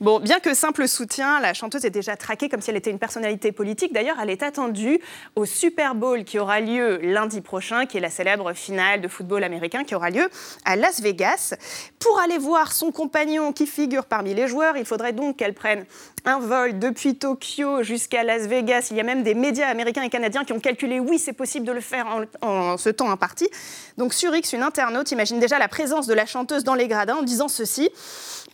[0.00, 3.00] Bon, bien que simple soutien, la chanteuse est déjà traquée comme si elle était une
[3.00, 3.92] personnalité politique.
[3.92, 5.00] D'ailleurs, elle est attendue
[5.34, 9.42] au Super Bowl qui aura lieu lundi prochain, qui est la célèbre finale de football
[9.42, 10.28] américain qui aura lieu
[10.64, 11.54] à Las Vegas.
[11.98, 15.84] Pour aller voir son compagnon qui figure parmi les joueurs, il faudrait donc qu'elle prenne
[16.24, 18.88] un vol depuis Tokyo jusqu'à Las Vegas.
[18.90, 21.66] Il y a même des médias américains et canadiens qui ont calculé, oui, c'est possible
[21.66, 22.06] de le faire
[22.42, 23.48] en, ce temps imparti.
[23.98, 27.16] Donc sur X, une internaute imagine déjà la présence de la chanteuse dans les gradins
[27.16, 27.90] en disant ceci.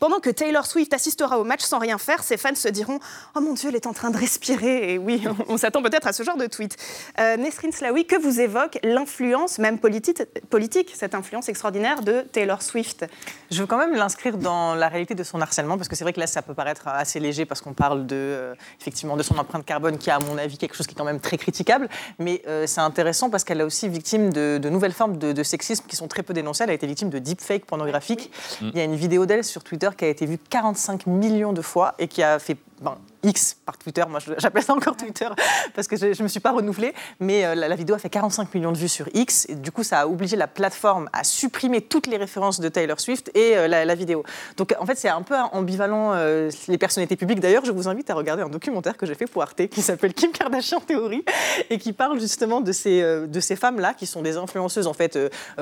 [0.00, 3.00] Pendant que Taylor Swift assistera au match sans rien faire, ses fans se diront
[3.34, 4.94] Oh mon Dieu, elle est en train de respirer.
[4.94, 6.76] Et oui, on s'attend peut-être à ce genre de tweet.
[7.18, 12.62] Euh, Nesrine Slaoui, que vous évoque l'influence, même politique, politique, cette influence extraordinaire de Taylor
[12.62, 13.06] Swift?
[13.50, 16.12] Je veux quand même l'inscrire dans la réalité de son harcèlement, parce que c'est vrai
[16.12, 19.38] que là, ça peut paraître assez léger, parce qu'on parle de, euh, effectivement de son
[19.38, 21.88] empreinte carbone, qui est, à mon avis, quelque chose qui est quand même très critiquable.
[22.18, 25.42] Mais euh, c'est intéressant parce qu'elle est aussi victime de, de nouvelles formes de, de,
[25.42, 26.64] sexisme qui sont très peu dénoncées.
[26.64, 28.30] Elle a été victime de deepfake pornographique.
[28.60, 31.62] Il y a une vidéo d'elle sur Twitter qui a été vue 45 millions de
[31.62, 35.28] fois et qui a fait ben, X par Twitter, moi j'appelle ça encore Twitter
[35.74, 38.08] parce que je ne me suis pas renouvelée, mais euh, la, la, vidéo a fait
[38.08, 41.24] 45 millions de vues sur X et du coup ça a obligé la plateforme à
[41.24, 44.22] supprimer toutes les références de Taylor Swift et euh, la, la, vidéo.
[44.56, 47.40] Donc en fait c'est un peu ambivalent euh, les personnalités publiques.
[47.40, 50.14] D'ailleurs je vous invite à regarder un documentaire que j'ai fait pour Arte qui s'appelle
[50.14, 51.24] Kim Kardashian Théorie
[51.70, 55.18] et qui parle justement de ces, de ces femmes-là qui sont des influenceuses en fait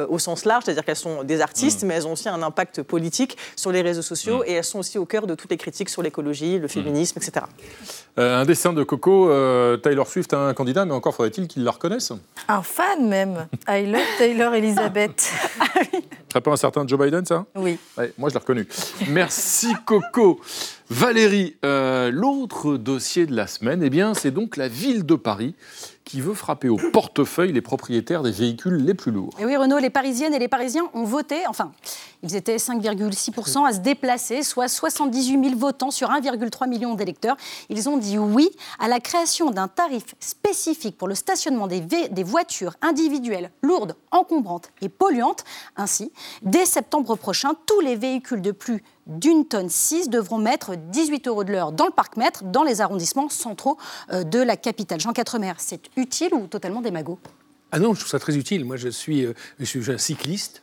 [0.08, 1.86] au sens large, c'est-à-dire qu'elles sont des artistes mmh.
[1.86, 4.44] mais elles ont aussi un impact politique sur les réseaux sociaux mmh.
[4.46, 7.05] et elles sont aussi au cœur de toutes les critiques sur l'écologie, le féminisme, mmh.
[7.14, 7.46] Etc.
[8.18, 11.64] Euh, un dessin de Coco, euh, Taylor Swift a un candidat, mais encore faudrait-il qu'il
[11.64, 12.12] la reconnaisse
[12.48, 13.46] Un fan même.
[13.68, 15.30] I love Taylor Elizabeth.
[16.32, 17.46] Ce pas un certain Joe Biden, ça?
[17.54, 17.78] Oui.
[17.96, 18.68] Ouais, moi, je l'ai reconnu.
[19.08, 20.40] Merci Coco.
[20.90, 25.54] Valérie, euh, l'autre dossier de la semaine, eh bien, c'est donc la ville de Paris
[26.04, 29.34] qui veut frapper au portefeuille les propriétaires des véhicules les plus lourds.
[29.40, 31.72] Et oui, Renaud, les Parisiennes et les Parisiens ont voté, enfin,
[32.22, 37.36] ils étaient 5,6% à se déplacer, soit 78 000 votants sur 1,3 million d'électeurs.
[37.68, 42.74] Ils ont dit oui à la création d'un tarif spécifique pour le stationnement des, voitures
[42.82, 45.44] individuelles lourdes, encombrantes et polluantes.
[45.76, 51.28] Ainsi, dès septembre prochain, tous les véhicules de plus d'une tonne 6 devront mettre 18
[51.28, 53.76] euros de l'heure dans le parc-mètre dans les arrondissements centraux
[54.10, 55.00] de la capitale.
[55.00, 57.18] Jean Quatremer, c'est utile ou totalement démago?
[57.72, 58.64] Ah non, je trouve ça très utile.
[58.64, 60.62] Moi, je suis, euh, je suis un cycliste.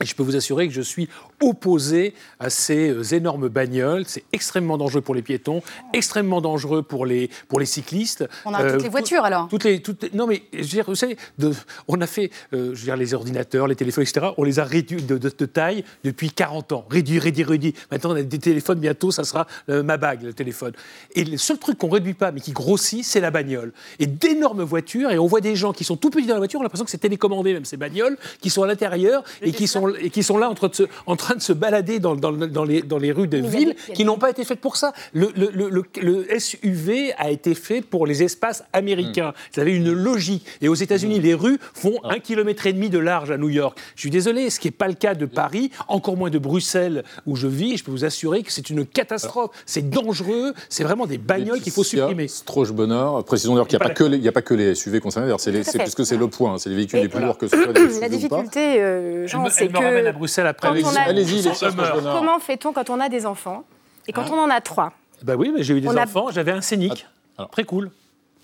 [0.00, 1.08] Et je peux vous assurer que je suis
[1.40, 4.04] opposé à ces énormes bagnoles.
[4.06, 8.28] C'est extrêmement dangereux pour les piétons, extrêmement dangereux pour les, pour les cyclistes.
[8.44, 10.64] On a euh, toutes les voitures alors toutes les, toutes les, Non, mais je veux
[10.64, 11.52] dire, vous savez, de,
[11.86, 14.28] on a fait euh, je veux dire, les ordinateurs, les téléphones, etc.
[14.36, 16.84] On les a réduits de, de, de, taille depuis 40 ans.
[16.90, 17.74] Réduit, réduit, réduit.
[17.90, 20.72] Maintenant, on a des téléphones, bientôt, ça sera euh, ma bague, le téléphone.
[21.14, 23.72] Et le seul truc qu'on ne réduit pas, mais qui grossit, c'est la bagnole.
[23.98, 26.60] Et d'énormes voitures, et on voit des gens qui sont tout petits dans la voiture,
[26.60, 29.66] on a l'impression que c'est télécommandé, même ces bagnoles, qui sont à l'intérieur et qui
[29.66, 32.64] sont, et qui sont là entre se, en train de se balader dans, dans, dans,
[32.64, 34.94] les, dans les, rues de villes qui n'ont pas été faites pour ça.
[35.12, 39.30] Le, le, le, le, SUV a été fait pour les espaces américains.
[39.30, 39.54] Mmh.
[39.54, 40.46] Ça avait une logique.
[40.62, 41.22] Et aux États-Unis, mmh.
[41.22, 43.78] les rues font un kilomètre et demi de large à New York.
[43.94, 47.04] Je suis désolé, ce qui n'est pas le cas de Paris, encore moins de Bruxelles
[47.26, 47.76] où je vis.
[47.76, 49.50] Je peux vous assurer que c'est une catastrophe.
[49.66, 50.54] C'est dangereux.
[50.70, 52.28] C'est vraiment des bagnoles qu'il faut supprimer.
[52.28, 53.82] Stroche Bonheur, précisons d'ailleurs qu'il n'y
[54.26, 55.34] a, a, pas que les SUV concernés.
[55.38, 56.56] C'est puisque c'est le point.
[56.56, 58.00] C'est les véhicules et les plus lourds que ce soit.
[58.00, 60.08] La difficulté, euh, Jean, c'est que.
[60.12, 60.68] Bruxelles après.
[61.18, 63.64] Allez-y, les Comment fait-on quand on a des enfants
[64.06, 66.28] et quand hein on en a trois Bah oui, mais j'ai eu des on enfants,
[66.28, 66.32] a...
[66.32, 67.06] j'avais un scénic.
[67.36, 67.90] Alors, Très cool.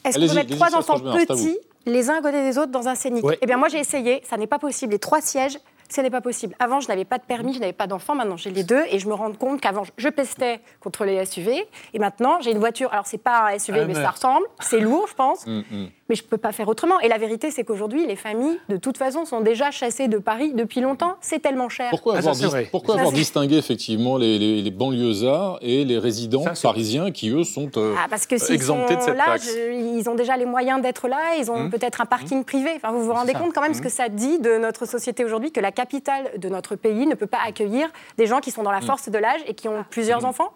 [0.04, 2.94] Est-ce qu'on peut mettre trois enfants petits les uns à côté des autres dans un
[2.94, 3.38] scénic ouais.
[3.42, 4.92] Eh bien, moi, j'ai essayé, ça n'est pas possible.
[4.92, 5.58] Les trois sièges,
[5.90, 6.54] ce n'est pas possible.
[6.58, 8.14] Avant, je n'avais pas de permis, je n'avais pas d'enfant.
[8.14, 11.66] Maintenant, j'ai les deux et je me rends compte qu'avant, je pestais contre les SUV.
[11.92, 12.90] Et maintenant, j'ai une voiture.
[12.92, 14.46] Alors, c'est pas un SUV, ah, mais ça ressemble.
[14.60, 15.46] C'est lourd, je pense.
[15.46, 15.86] Mm, mm.
[16.14, 17.00] Mais je ne peux pas faire autrement.
[17.00, 20.52] Et la vérité, c'est qu'aujourd'hui, les familles, de toute façon, sont déjà chassées de Paris
[20.54, 21.16] depuis longtemps.
[21.20, 21.90] C'est tellement cher.
[21.90, 26.44] Pourquoi avoir, ah, dis pourquoi avoir distingué effectivement les, les, les, banlieusards et les résidents
[26.54, 29.72] ça, parisiens qui, eux, sont euh, ah, parce que exemptés de cette là, taxe je,
[29.72, 31.34] Ils ont déjà les moyens d'être là.
[31.38, 31.70] Ils ont mmh.
[31.70, 32.44] peut-être un parking mmh.
[32.44, 32.70] privé.
[32.76, 33.74] Enfin, vous vous rendez compte quand même mmh.
[33.74, 37.14] ce que ça dit de notre société aujourd'hui, que la capitale de notre pays ne
[37.14, 39.84] peut pas accueillir des gens qui sont dans la force de l'âge et qui ont
[39.90, 40.52] plusieurs enfants?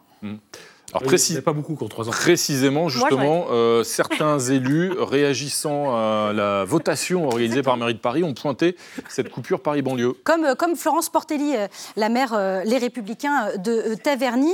[0.92, 1.40] Alors, précis...
[1.40, 2.12] pas beaucoup contre 3 ans.
[2.12, 8.24] Précisément, justement, Moi, euh, certains élus réagissant à la votation organisée par Mairie de Paris
[8.24, 8.76] ont pointé
[9.08, 10.14] cette coupure Paris-Banlieue.
[10.24, 14.52] Comme, euh, comme Florence Portelli, euh, la maire euh, Les Républicains de Taverny,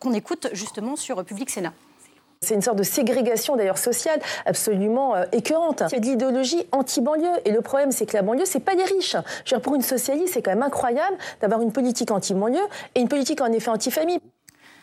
[0.00, 1.72] qu'on écoute justement sur Public Sénat.
[2.42, 5.84] C'est une sorte de ségrégation d'ailleurs sociale absolument euh, écœurante.
[5.90, 8.74] Il y a de l'idéologie anti-banlieue et le problème c'est que la banlieue c'est pas
[8.74, 9.16] des riches.
[9.44, 13.00] Je veux dire, pour une socialiste c'est quand même incroyable d'avoir une politique anti-banlieue et
[13.00, 14.18] une politique en effet anti-famille.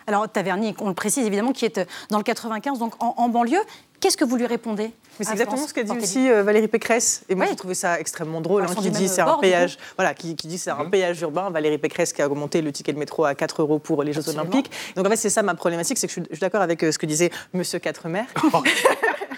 [0.10, 3.62] Alors Tavernier, on le précise évidemment, qui est dans le 95, donc en, en banlieue.
[4.00, 4.92] Qu'est-ce que vous lui répondez
[5.22, 7.24] c'est exactement ce qu'a dit aussi euh, Valérie Pécresse.
[7.28, 8.64] Et moi, j'ai trouvé ça extrêmement drôle.
[8.64, 11.50] Hein, qui, dit, c'est un péage, voilà, qui, dit c'est un péage urbain.
[11.50, 14.30] Valérie Pécresse qui a augmenté le ticket de métro à 4 euros pour les Jeux
[14.30, 14.72] Olympiques.
[14.96, 16.98] Donc en fait, c'est ça ma problématique, c'est que je suis, d'accord avec euh, ce
[16.98, 18.24] que disait Monsieur Quatremer.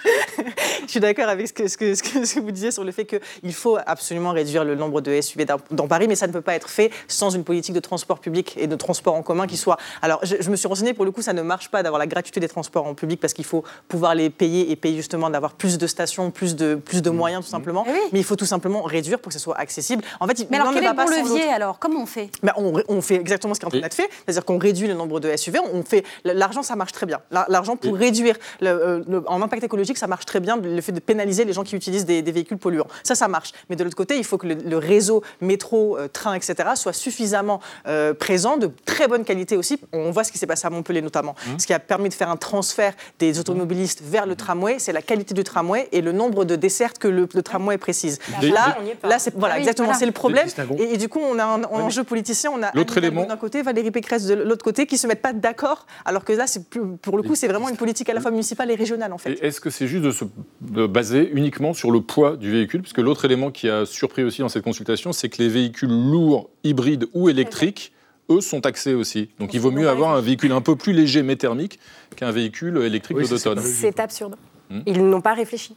[0.86, 3.06] je suis d'accord avec ce que, ce, que, ce, que, vous disiez sur le fait
[3.06, 6.56] qu'il faut absolument réduire le nombre de SUV dans, Paris, mais ça ne peut pas
[6.56, 9.78] être fait sans une politique de transport public et de transport en commun qui soit.
[10.02, 12.40] Alors, je, me suis renseigné, pour le coup, ça ne marche pas d'avoir la gratuité
[12.40, 15.78] des transports en public parce qu'il faut pouvoir les payer et payer justement d'avoir plus
[15.78, 17.16] de stations, plus de, plus de mmh.
[17.16, 17.86] moyens, tout simplement.
[17.88, 20.04] Eh mais il faut tout simplement réduire pour que ce soit accessible.
[20.20, 21.80] En fait, mais alors, quel est le bon levier alors?
[21.80, 22.30] Comment on fait?
[22.44, 24.94] Ben, on, fait exactement ce qui est en train d'être fait, c'est-à-dire qu'on réduit le
[24.94, 25.60] nombre de SUV.
[25.74, 27.20] On fait l'argent, ça marche très bien.
[27.32, 31.00] L'argent pour réduire euh, le, en impact écologique, ça marche très bien le fait de
[31.00, 32.88] pénaliser les gens qui utilisent des, véhicules polluants.
[33.04, 33.52] Ça, ça marche.
[33.70, 36.56] Mais de l'autre côté, il faut que le, réseau métro, euh, train, etc.
[36.76, 39.80] soit suffisamment euh, présent, de très bonne qualité aussi.
[39.92, 41.36] On voit ce qui s'est passé à Montpellier notamment.
[41.46, 41.60] Mmh.
[41.60, 45.02] Ce qui a permis de faire un transfert des automobilistes vers le tramway, c'est la
[45.02, 48.20] qualité du tramway et le nombre de dessertes que le, tramway précise.
[48.42, 50.48] Là, là c'est voilà, exactement, c'est le problème.
[50.78, 52.52] Et, du coup, on a un, enjeu politicien.
[52.54, 55.34] On a l'autre élément d'un côté, Valérie Pécresse de l'autre côté, qui se mettent pas
[55.34, 56.64] d'accord, alors que là, c'est
[57.02, 59.38] pour le coup, c'est vraiment une politique à la fois municipale et régionale en fait.
[59.42, 60.26] Est-ce que c'est juste de se
[60.62, 64.50] baser uniquement sur le poids du véhicule, puisque l'autre élément qui a surpris aussi dans
[64.50, 67.94] cette consultation, c'est que les véhicules lourds, hybrides ou électriques,
[68.30, 69.30] eux, sont taxés aussi.
[69.40, 71.80] Donc il vaut mieux avoir un véhicule un peu plus léger mais thermique
[72.16, 73.60] qu'un véhicule électrique de deux tonnes.
[73.62, 74.36] C'est absurde.
[74.70, 74.82] Hmm.
[74.86, 75.76] Ils n'ont pas réfléchi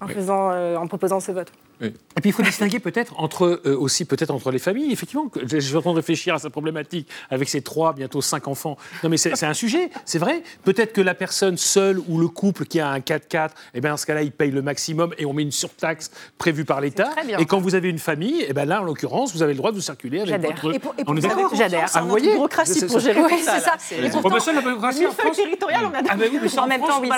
[0.00, 1.52] en, faisant, euh, en proposant ce vote.
[1.80, 4.92] Et puis il faut distinguer peut-être entre euh, aussi peut-être entre les familles.
[4.92, 8.48] Effectivement, je suis en train de réfléchir à sa problématique avec ses trois, bientôt cinq
[8.48, 8.78] enfants.
[9.02, 10.42] Non, mais c'est un sujet, c'est vrai.
[10.64, 13.96] Peut-être que la personne seule ou le couple qui a un 4x4, eh bien dans
[13.96, 17.10] ce cas-là, il paye le maximum et on met une surtaxe prévue par l'État.
[17.38, 19.70] Et quand vous avez une famille, eh ben là, en l'occurrence, vous avez le droit
[19.70, 20.74] de vous circuler avec votre.
[20.74, 21.90] Et pour, et pour on est J'adhère.
[21.94, 23.60] Ah, voyez bureaucratie pour gérer oui, ça.
[23.60, 23.76] ça.
[23.98, 25.36] Et pourtant, la bureaucratie en France.
[25.36, 26.02] territoriale, on a.
[26.08, 27.10] Ah ben oui, mais en même temps, oui,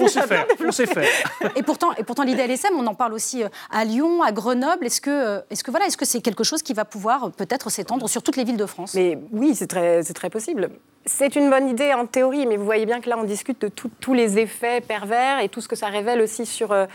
[0.00, 0.46] on sait faire.
[0.66, 1.08] On sait faire.
[1.56, 4.86] Et pourtant, et pourtant, l'idée LSM, on en parle aussi euh, à Lyon, à Grenoble.
[4.86, 7.28] Est-ce que euh, est-ce que voilà, est-ce que c'est quelque chose qui va pouvoir euh,
[7.30, 8.94] peut-être s'étendre sur toutes les villes de France?
[8.94, 10.70] Mais oui, c'est très, c'est très possible.
[11.06, 13.68] C'est une bonne idée en théorie, mais vous voyez bien que là, on discute de
[13.68, 16.86] tous les effets pervers et tout ce que ça révèle aussi sur, euh,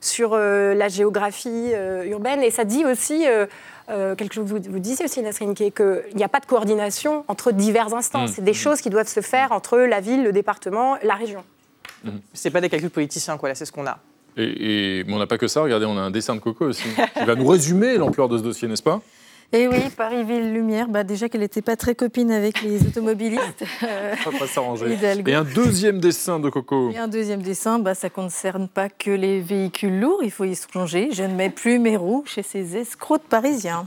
[0.00, 1.72] sur la géographie
[2.04, 2.40] urbaine.
[2.44, 3.24] Et ça dit aussi
[3.88, 5.72] quelque chose, vous, vous disiez aussi, Nasrine, qu'il
[6.14, 8.30] n'y a pas de coordination entre diverses instances.
[8.30, 8.34] Mmh.
[8.36, 11.42] C'est des choses qui doivent se faire entre la ville, le département, la région.
[12.04, 12.10] Mmh.
[12.32, 13.48] C'est pas des calculs politiciens, quoi.
[13.48, 13.98] Là, c'est ce qu'on a.
[14.36, 17.24] Et, on n'a pas que ça, regardez, on a un dessin de Coco aussi, qui
[17.24, 19.00] va nous résumer l'ampleur de ce dossier, n'est-ce pas?
[19.50, 23.64] Et eh oui, Paris-Ville-Lumière, bah déjà qu'elle n'était pas très copine avec les automobilistes.
[23.80, 24.98] Ça va pas s'arranger.
[25.26, 26.90] Et un deuxième dessin de Coco.
[26.90, 30.44] Et un deuxième dessin, bah, ça ne concerne pas que les véhicules lourds, il faut
[30.44, 31.08] y songer.
[31.12, 33.86] Je ne mets plus mes roues chez ces escrocs parisiens.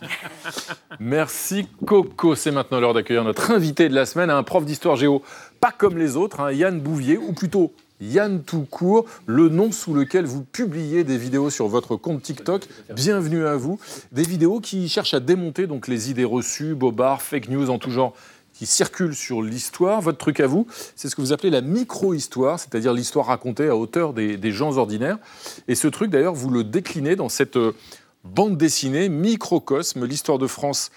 [0.99, 2.33] Merci Coco.
[2.33, 5.21] C'est maintenant l'heure d'accueillir notre invité de la semaine, un prof d'histoire géo,
[5.59, 10.25] pas comme les autres, hein, Yann Bouvier, ou plutôt Yann Toucourt, le nom sous lequel
[10.25, 12.67] vous publiez des vidéos sur votre compte TikTok.
[12.95, 13.79] Bienvenue à vous.
[14.11, 17.91] Des vidéos qui cherchent à démonter donc les idées reçues, bobards, fake news en tout
[17.91, 18.15] genre
[18.53, 20.01] qui circulent sur l'histoire.
[20.01, 23.75] Votre truc à vous, c'est ce que vous appelez la micro-histoire, c'est-à-dire l'histoire racontée à
[23.75, 25.19] hauteur des, gens ordinaires.
[25.67, 27.75] Et ce truc, d'ailleurs, vous le déclinez dans cette euh,
[28.23, 30.91] bande dessinée Microcosme, l'histoire de France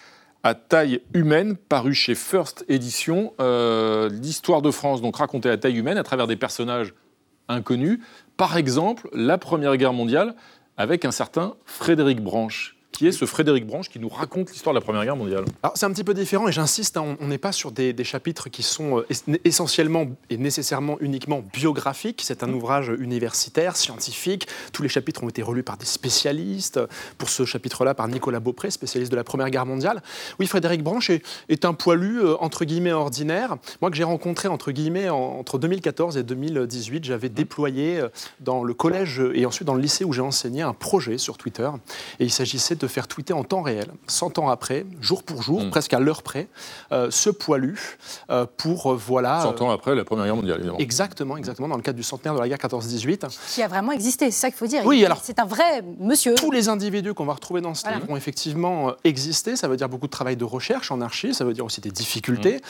[0.45, 3.33] à taille humaine, paru chez First Edition.
[3.41, 6.95] Euh, l'histoire de France, donc racontée à taille humaine à travers des personnages
[7.49, 7.99] inconnus.
[8.37, 10.37] Par exemple, la Première Guerre mondiale
[10.77, 14.79] avec un certain Frédéric Branche qui est ce Frédéric Branche qui nous raconte l'histoire de
[14.79, 15.45] la Première Guerre mondiale.
[15.63, 18.49] Alors c'est un petit peu différent et j'insiste, hein, on n'est pas sur des, chapitres
[18.49, 22.23] qui sont euh, essentiellement et nécessairement uniquement biographiques.
[22.23, 24.47] C'est un ouvrage universitaire, scientifique.
[24.73, 26.79] Tous les chapitres ont été relus par des spécialistes.
[27.19, 30.03] Pour ce chapitre-là, par Nicolas Beaupré, spécialiste de la Première Guerre mondiale.
[30.39, 33.57] Oui, Frédéric Branche est, un poilu euh, entre guillemets ordinaire.
[33.81, 38.75] Moi que j'ai rencontré entre guillemets entre 2014 et 2018, j'avais déployé euh, dans le
[38.75, 41.69] collège et ensuite dans le lycée où j'ai enseigné un projet sur Twitter
[42.21, 45.43] et il s'agissait de de faire tweeter en temps réel, 100 ans après, jour pour
[45.43, 45.71] jour, mm.
[45.71, 46.49] presque à l'heure près,
[46.93, 47.97] euh, ce poilu
[48.31, 49.41] euh, pour, euh, voilà...
[49.41, 50.79] 100 ans après la Première Guerre mondiale, évidemment.
[50.79, 53.55] Exactement, exactement, dans le cadre du centenaire de la guerre 14-18.
[53.55, 54.83] Qui a vraiment existé, c'est ça qu'il faut dire.
[54.85, 55.21] Oui, alors...
[55.23, 56.35] C'est un vrai monsieur.
[56.35, 59.89] Tous les individus qu'on va retrouver dans ce livre ont effectivement existé, ça veut dire
[59.89, 62.61] beaucoup de travail de recherche en archives, ça veut dire aussi des difficultés.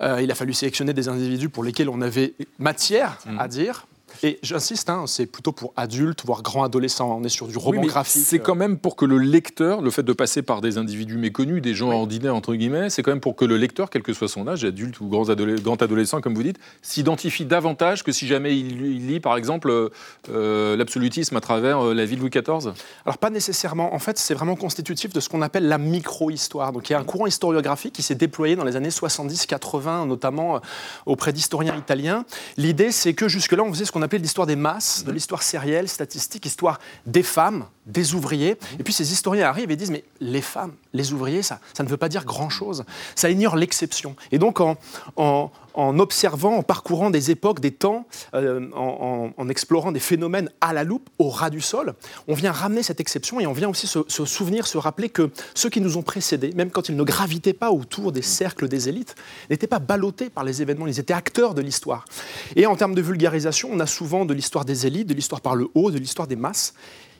[0.00, 0.18] Mm.
[0.20, 3.38] il a fallu sélectionner des individus pour lesquels on avait matière mm.
[3.38, 3.86] à dire,
[4.24, 7.14] Et j'insiste, hein, c'est plutôt pour adultes, voire grands adolescents.
[7.14, 8.22] On est sur du roman Oui, graphique.
[8.24, 11.60] C'est quand même pour que le lecteur, le fait de passer par des individus méconnus,
[11.60, 14.28] des gens ordinaires, entre guillemets, c'est quand même pour que le lecteur, quel que soit
[14.28, 18.26] son âge, adulte ou grand, adole- grand adolescent, comme vous dites, s'identifie davantage que si
[18.26, 19.90] jamais il, il lit, par exemple, euh,
[20.30, 22.72] euh, l'absolutisme à travers euh, la vie de Louis XIV
[23.04, 23.94] Alors pas nécessairement.
[23.94, 26.72] En fait, c'est vraiment constitutif de ce qu'on appelle la micro-histoire.
[26.72, 30.62] Donc il y a un courant historiographique qui s'est déployé dans les années 70-80, notamment
[31.04, 32.24] auprès d'historiens italiens.
[32.56, 35.88] L'idée, c'est que jusque-là, on faisait ce qu'on appelait l'histoire des masses, de l'histoire sérielle,
[35.88, 38.56] statistique, histoire des femmes, des ouvriers.
[38.78, 41.88] Et puis ces historiens arrivent et disent, mais les femmes, les ouvriers, ça, ça ne
[41.88, 42.84] veut pas dire grand-chose.
[43.16, 44.14] Ça ignore l'exception.
[44.30, 44.76] Et donc en,
[45.16, 50.72] en- en observant, en parcourant des époques, des temps, euh, en, explorant des phénomènes à
[50.72, 51.94] la loupe, au ras du sol,
[52.28, 55.30] on vient ramener cette exception et on vient aussi se, se souvenir, se rappeler que
[55.54, 58.88] ceux qui nous ont précédés, même quand ils ne gravitaient pas autour des cercles des
[58.88, 59.14] élites,
[59.50, 62.04] n'étaient pas ballottés par les événements, ils étaient acteurs de l'histoire.
[62.56, 65.56] Et en termes de vulgarisation, on a souvent de l'histoire des élites, de l'histoire par
[65.56, 66.74] le haut, de l'histoire des masses.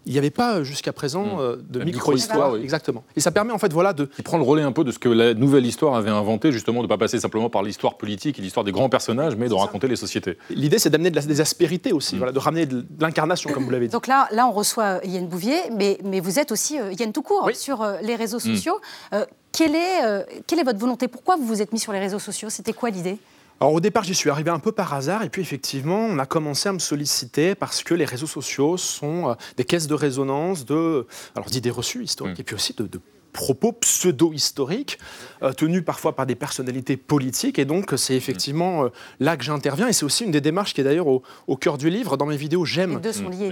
[0.06, 2.52] Il n'y avait pas euh, jusqu'à présent euh, de micro-histoire.
[2.52, 2.60] oui.
[2.62, 3.04] Exactement.
[3.16, 4.98] Et ça permet en fait voilà, de, Il prend le relais un peu de ce
[4.98, 8.38] que la nouvelle histoire avait inventé, justement, de ne pas passer simplement par l'histoire politique
[8.38, 10.36] et l'histoire des grands personnages, mais de raconter les sociétés.
[10.50, 13.86] L'idée, c'est d'amener de des aspérités aussi, voilà, de ramener de l'incarnation, comme vous l'avez
[13.86, 13.92] dit.
[13.92, 17.12] Donc là, là, on reçoit euh, Yann Bouvier, mais, mais vous êtes aussi euh, Yann
[17.12, 18.78] Toucourt sur euh, les réseaux sociaux.
[19.12, 21.08] Euh, quelle, est, euh, quelle est votre volonté?
[21.08, 22.50] Pourquoi vous vous êtes mis sur les réseaux sociaux?
[22.50, 23.18] C'était quoi l'idée?
[23.60, 26.26] Alors au départ, j'y suis arrivé un peu par hasard, et puis effectivement, on a
[26.26, 30.64] commencé à me solliciter parce que les réseaux sociaux sont euh, des caisses de résonance
[30.64, 33.00] de, alors d'idées reçues historiques, et puis aussi de, de
[33.32, 34.98] propos pseudo-historiques,
[35.42, 38.88] euh, tenus parfois par des personnalités politiques, et donc c'est effectivement euh,
[39.18, 41.76] là que j'interviens, et c'est aussi une des démarches qui est d'ailleurs au, au cœur
[41.78, 42.16] du livre.
[42.16, 43.00] Dans mes vidéos, j'aime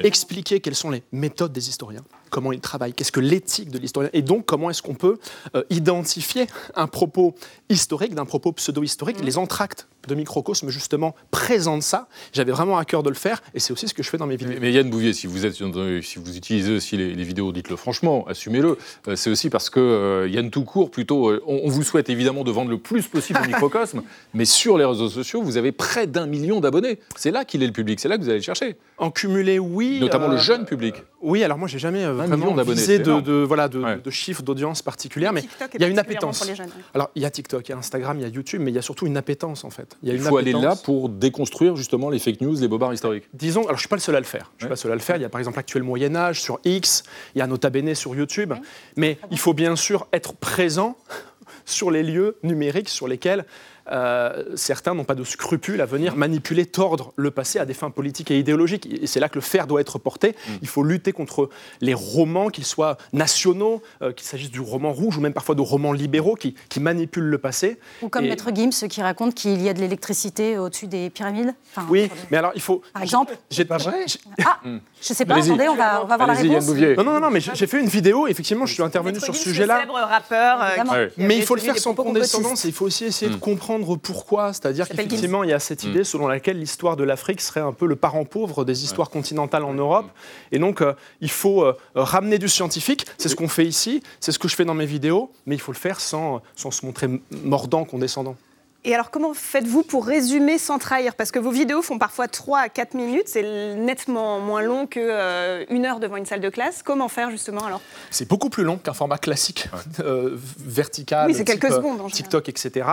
[0.05, 4.11] expliquer quelles sont les méthodes des historiens, comment ils travaillent, qu'est-ce que l'éthique de l'historien,
[4.13, 5.19] et donc comment est-ce qu'on peut
[5.57, 7.35] euh, identifier un propos
[7.69, 9.23] historique d'un propos pseudo-historique.
[9.25, 12.09] Les entractes de Microcosme, justement, présentent ça.
[12.33, 14.27] J'avais vraiment à cœur de le faire, et c'est aussi ce que je fais dans
[14.27, 14.55] mes vidéos.
[14.55, 17.77] Mais, mais Yann Bouvier, si vous, êtes, si vous utilisez aussi les, les vidéos, dites-le
[17.77, 18.77] franchement, assumez-le.
[19.09, 22.45] Euh, c'est aussi parce que euh, Yann Toucourt, plutôt, euh, on, on vous souhaite évidemment
[22.45, 24.03] de vendre le plus possible au microcosme,
[24.35, 26.99] mais sur les réseaux sociaux, vous avez près d'un million d'abonnés.
[27.17, 28.77] C'est là qu'il est le public, c'est là que vous allez le chercher.
[28.99, 29.99] En cumulé, oui.
[30.01, 30.95] Notamment euh, le jeune public.
[31.21, 34.83] Oui, alors moi, j'ai jamais euh, vraiment visé de, de- voilà, de, de chiffres d'audience
[34.83, 36.39] particulières, mais il y a une appétence.
[36.39, 36.83] pour les jeunes, oui.
[36.95, 38.75] Alors, il y a TikTok, il y a Instagram, il y a YouTube, mais il
[38.75, 39.92] y a surtout une appétence, en fait.
[40.03, 42.69] Il, y a Il une faut aller là pour déconstruire justement les fake news, les
[42.69, 43.25] bobards historiques.
[43.35, 44.51] Disons, alors je suis pas le seul à le faire.
[44.59, 45.17] Je suis pas le seul à le faire.
[45.17, 47.03] Il y a par exemple Actuel Moyen Âge sur X,
[47.35, 48.53] il y a Nota Bene sur YouTube.
[48.97, 50.97] Mais il faut bien sûr être présent
[51.65, 53.45] sur les lieux numériques sur lesquels
[53.93, 57.91] euh, certains n'ont pas de scrupules à venir manipuler, tordre le passé à des fins
[57.91, 58.89] politiques et idéologiques.
[59.03, 60.35] Et c'est là que le fer doit être porté.
[60.63, 61.51] Il faut lutter contre
[61.81, 65.61] les romans, qu'ils soient nationaux, euh, qu'il s'agisse du roman rouge ou même parfois de
[65.61, 67.79] romans libéraux qui, qui manipulent le passé.
[68.03, 71.55] Ou comme Et- Maître Gims qui raconte qu'il y a de l'électricité au-dessus des pyramides
[71.77, 72.83] Enfin, Oui, mais alors il faut.
[72.93, 74.05] Par exemple J'ai pas vrai?
[74.45, 74.61] Ah,
[75.01, 76.69] je sais pas, attendez, on va, on va voir la réponse.
[76.69, 79.81] Non, non, non, mais j'ai fait une vidéo, effectivement, je suis intervenu sur ce sujet-là.
[79.81, 80.63] célèbre rappeur.
[80.63, 81.11] euh, qui- Ouais.
[81.15, 83.82] qui Mais il faut le faire sans condescendance et il faut aussi essayer de comprendre
[84.03, 84.53] pourquoi.
[84.53, 87.87] C'est-à-dire qu'effectivement, il y a cette idée selon laquelle l'histoire de l'Afrique serait un peu
[87.87, 90.07] le parent pauvre des histoires continentales en Europe.
[90.51, 93.07] Et donc, euh, il faut euh, ramener du scientifique.
[93.19, 95.61] C'est ce qu'on fait ici, c'est ce que je fais dans mes vidéos, mais il
[95.61, 98.37] faut le faire sans, sans se montrer mordant, condescendant.
[98.85, 101.15] Et alors, comment faites-vous pour résumer sans trahir?
[101.15, 105.87] Parce que vos vidéos font parfois 3 à 4 minutes, c'est nettement moins long qu'une
[105.87, 106.83] heure devant une salle de classe.
[106.83, 107.81] Comment faire justement alors?
[108.11, 109.69] C'est beaucoup plus long qu'un format classique,
[110.01, 112.09] euh, vertical, Oui, c'est type, quelques euh, secondes, en.
[112.09, 112.89] TikTok, etc.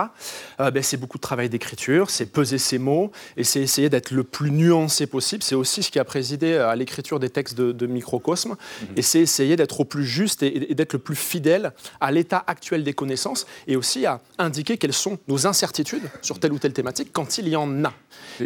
[0.60, 4.12] Euh, ben, c'est beaucoup de travail d'écriture, c'est peser ses mots et c'est essayer d'être
[4.12, 5.42] le plus nuancé possible.
[5.42, 8.50] C'est aussi ce qui a présidé à l'écriture des textes de, de Microcosme.
[8.50, 8.88] Mhm.
[8.96, 12.44] Et c'est essayer d'être au plus juste et, et d'être le plus fidèle à l'état
[12.46, 15.79] actuel des connaissances et aussi à indiquer quelles sont nos incertitudes
[16.22, 17.92] sur telle ou telle thématique quand il y en a.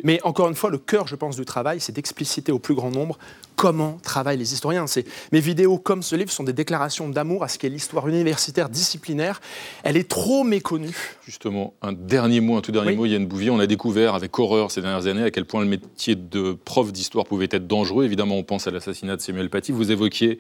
[0.03, 2.91] Mais encore une fois, le cœur, je pense, du travail, c'est d'expliciter au plus grand
[2.91, 3.19] nombre
[3.57, 4.87] comment travaillent les historiens.
[4.87, 8.69] C'est- Mes vidéos comme ce livre sont des déclarations d'amour à ce qu'est l'histoire universitaire
[8.69, 9.41] disciplinaire.
[9.85, 10.97] Elle est trop méconnue.
[11.25, 12.97] Justement, un dernier mot, un tout dernier Oui.
[12.97, 13.51] mot, Yann Bouvier.
[13.51, 16.93] On a découvert avec horreur ces dernières années à quel point le métier de prof
[16.93, 18.05] d'histoire pouvait être dangereux.
[18.05, 19.71] Évidemment, on pense à l'assassinat de Samuel Paty.
[19.73, 20.39] Vous évoquiez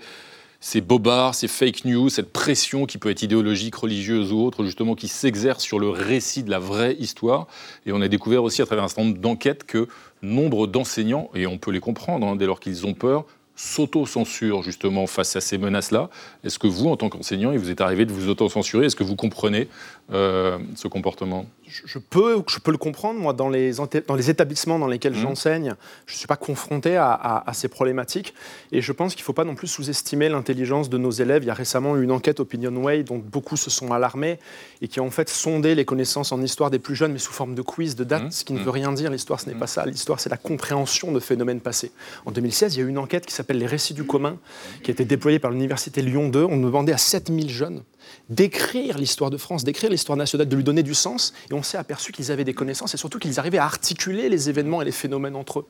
[0.61, 4.95] ces bobards, ces fake news, cette pression qui peut être idéologique, religieuse ou autre, justement,
[4.95, 7.47] qui s'exerce sur le récit de la vraie histoire.
[7.87, 9.89] Et on a découvert aussi à travers un certain nombre d'enquêtes que
[10.23, 15.07] nombre d'enseignants, et on peut les comprendre hein, dès lors qu'ils ont peur, s'auto-censure justement
[15.07, 16.11] face à ces menaces-là.
[16.43, 19.05] Est-ce que vous, en tant qu'enseignant, il vous est arrivé de vous auto-censurer Est-ce que
[19.05, 19.69] vous comprenez
[20.13, 23.19] euh, ce comportement je peux, je peux le comprendre.
[23.19, 23.73] Moi, dans les,
[24.07, 25.21] dans les établissements dans lesquels mmh.
[25.21, 25.75] j'enseigne,
[26.07, 28.35] je ne suis pas confronté à, ces problématiques.
[28.73, 31.43] Et je pense qu'il ne faut pas non plus sous-estimer l'intelligence de nos élèves.
[31.43, 34.39] Il y a récemment eu une enquête OpinionWay dont beaucoup se sont alarmés
[34.83, 37.33] et qui a en fait sondé les connaissances en histoire des plus jeunes, mais sous
[37.33, 38.31] forme de quiz, de dates, mmh.
[38.31, 38.71] ce qui ne veut mmh.
[38.71, 39.11] rien dire.
[39.11, 39.87] L'histoire, ce n'est pas ça.
[39.87, 41.93] L'histoire, c'est la compréhension de phénomènes passés.
[42.27, 44.37] En 2016, il y a eu une enquête qui s'appelle Les Récits du commun,
[44.83, 46.45] qui a été déployée par l'Université Lyon 2.
[46.45, 47.83] On demandait à 7000 jeunes
[48.29, 51.35] d'écrire l'histoire de France, d'écrire l'histoire nationale, de lui donner du sens.
[51.51, 54.49] Et on s'est aperçu qu'ils avaient des connaissances et surtout qu'ils arrivaient à articuler les
[54.49, 55.67] événements et les phénomènes entre eux.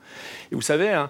[0.51, 1.09] Et vous savez, hein,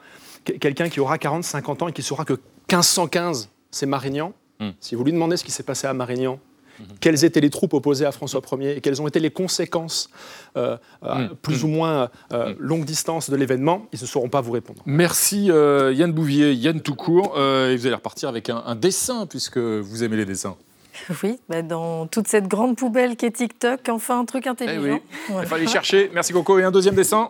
[0.60, 4.70] quelqu'un qui aura 40, 50 ans et qui saura que 1515, c'est Marignan, hmm.
[4.80, 6.40] si vous lui demandez ce qui s'est passé à Marignan,
[6.80, 6.84] hmm.
[7.00, 10.10] quelles étaient les troupes opposées à François Ier et quelles ont été les conséquences
[10.58, 11.36] euh, hmm.
[11.42, 14.82] plus ou moins euh, longue distance de l'événement, ils ne sauront pas vous répondre.
[14.86, 17.38] Merci euh, Yann Bouvier, Yann Toucourt.
[17.38, 20.56] et vous allez repartir avec un, un dessin, puisque vous aimez les dessins.
[21.24, 25.00] Oui, bah, dans toute cette grande poubelle qui est TikTok, enfin un truc intelligent.
[25.30, 26.12] Eh Il fallait chercher.
[26.14, 26.60] Merci Coco.
[26.60, 27.30] Et un deuxième dessin?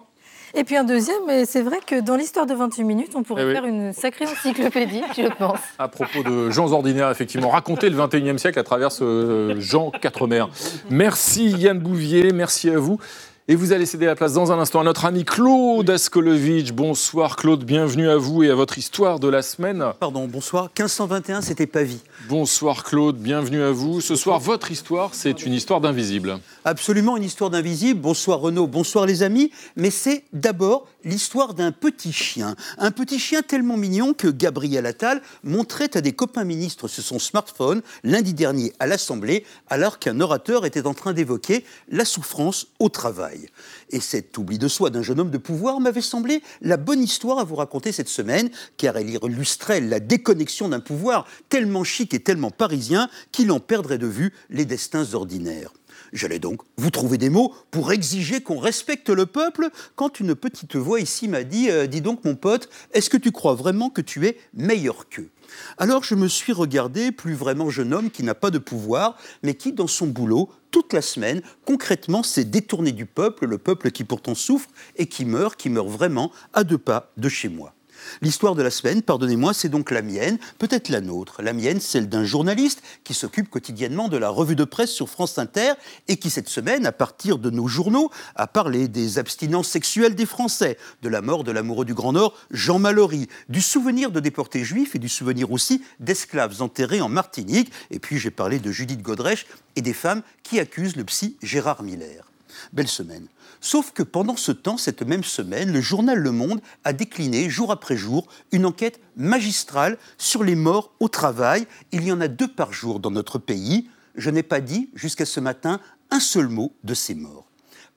[0.58, 3.46] Et puis un deuxième, mais c'est vrai que dans l'histoire de 28 minutes, on pourrait
[3.50, 5.60] eh faire une sacrée encyclopédie, je pense.
[5.78, 10.46] À propos de gens ordinaires, effectivement, raconter le 21e siècle à travers ce Jean Quatremer.
[10.90, 13.00] Merci Yann Bouvier, merci à vous.
[13.48, 16.72] Et vous allez céder la place dans un instant à notre ami Claude Askolovitch.
[16.72, 19.86] Bonsoir Claude, bienvenue à vous et à votre histoire de la semaine.
[20.00, 20.64] Pardon, bonsoir.
[20.76, 22.02] 1521, c'était Pavie.
[22.24, 24.02] Bonsoir Claude, bienvenue à vous.
[24.02, 26.40] Ce soir, votre histoire, c'est une histoire d'invisible.
[26.64, 28.00] Absolument, une histoire d'invisible.
[28.00, 29.52] Bonsoir Renaud, bonsoir les amis.
[29.76, 32.56] Mais c'est d'abord l'histoire d'un petit chien.
[32.80, 37.20] Un petit chien tellement mignon que Gabriel Attal montrait à des copains ministres sur son
[37.20, 42.90] smartphone lundi dernier à l'Assemblée, alors qu'un orateur était en train d'évoquer la souffrance au
[42.90, 43.50] travail.
[43.92, 47.40] Et cet oubli de soi d'un jeune homme de pouvoir m'avait semblé la bonne histoire
[47.40, 52.20] à vous raconter cette semaine, car elle illustrait la déconnexion d'un pouvoir tellement chic et
[52.20, 55.72] tellement parisien qu'il en perdrait de vue les destins ordinaires.
[56.14, 60.76] J'allais donc vous trouver des mots pour exiger qu'on respecte le peuple quand une petite
[60.76, 64.02] voix ici m'a dit euh, Dis donc, mon pote, est-ce que tu crois vraiment que
[64.02, 65.30] tu es meilleur qu'eux?
[65.78, 69.54] Alors je me suis regardé, plus vraiment jeune homme qui n'a pas de pouvoir, mais
[69.56, 74.04] qui, dans son boulot, toute la semaine, concrètement, s'est détourné du peuple, le peuple qui
[74.04, 77.74] pourtant souffre et qui meurt, qui meurt vraiment à deux pas de chez moi.
[78.22, 81.42] L'histoire de la semaine, pardonnez-moi, c'est donc la mienne, peut-être la nôtre.
[81.42, 85.38] La mienne, celle d'un journaliste qui s'occupe quotidiennement de la revue de presse sur France
[85.38, 85.74] Inter
[86.08, 90.26] et qui, cette semaine, à partir de nos journaux, a parlé des abstinences sexuelles des
[90.26, 94.64] Français, de la mort de l'amoureux du Grand Nord, Jean Mallory, du souvenir de déportés
[94.64, 97.72] juifs et du souvenir aussi d'esclaves enterrés en Martinique.
[97.92, 99.46] Et puis, j'ai parlé de Judith Godrèche
[99.76, 102.32] et des femmes qui accusent le psy Gérard Miller.
[102.74, 103.28] Belle semaine.
[103.66, 107.72] Sauf que pendant ce temps, cette même semaine, le journal Le Monde a décliné jour
[107.72, 111.66] après jour une enquête magistrale sur les morts au travail.
[111.92, 113.90] Il y en a deux par jour dans notre pays.
[114.14, 115.80] Je n'ai pas dit jusqu'à ce matin
[116.12, 117.48] un seul mot de ces morts.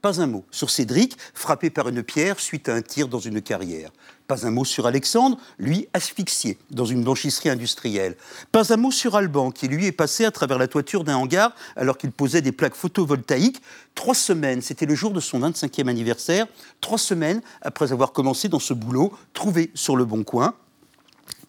[0.01, 3.43] Pas un mot sur Cédric, frappé par une pierre suite à un tir dans une
[3.43, 3.91] carrière.
[4.29, 8.15] Pas un mot sur Alexandre, lui asphyxié dans une blanchisserie industrielle.
[8.53, 11.53] Pas un mot sur Alban, qui lui est passé à travers la toiture d'un hangar
[11.75, 13.61] alors qu'il posait des plaques photovoltaïques.
[13.97, 16.47] Trois semaines, c'était le jour de son 25e anniversaire,
[16.81, 20.55] trois semaines après avoir commencé dans ce boulot trouvé sur le bon coin.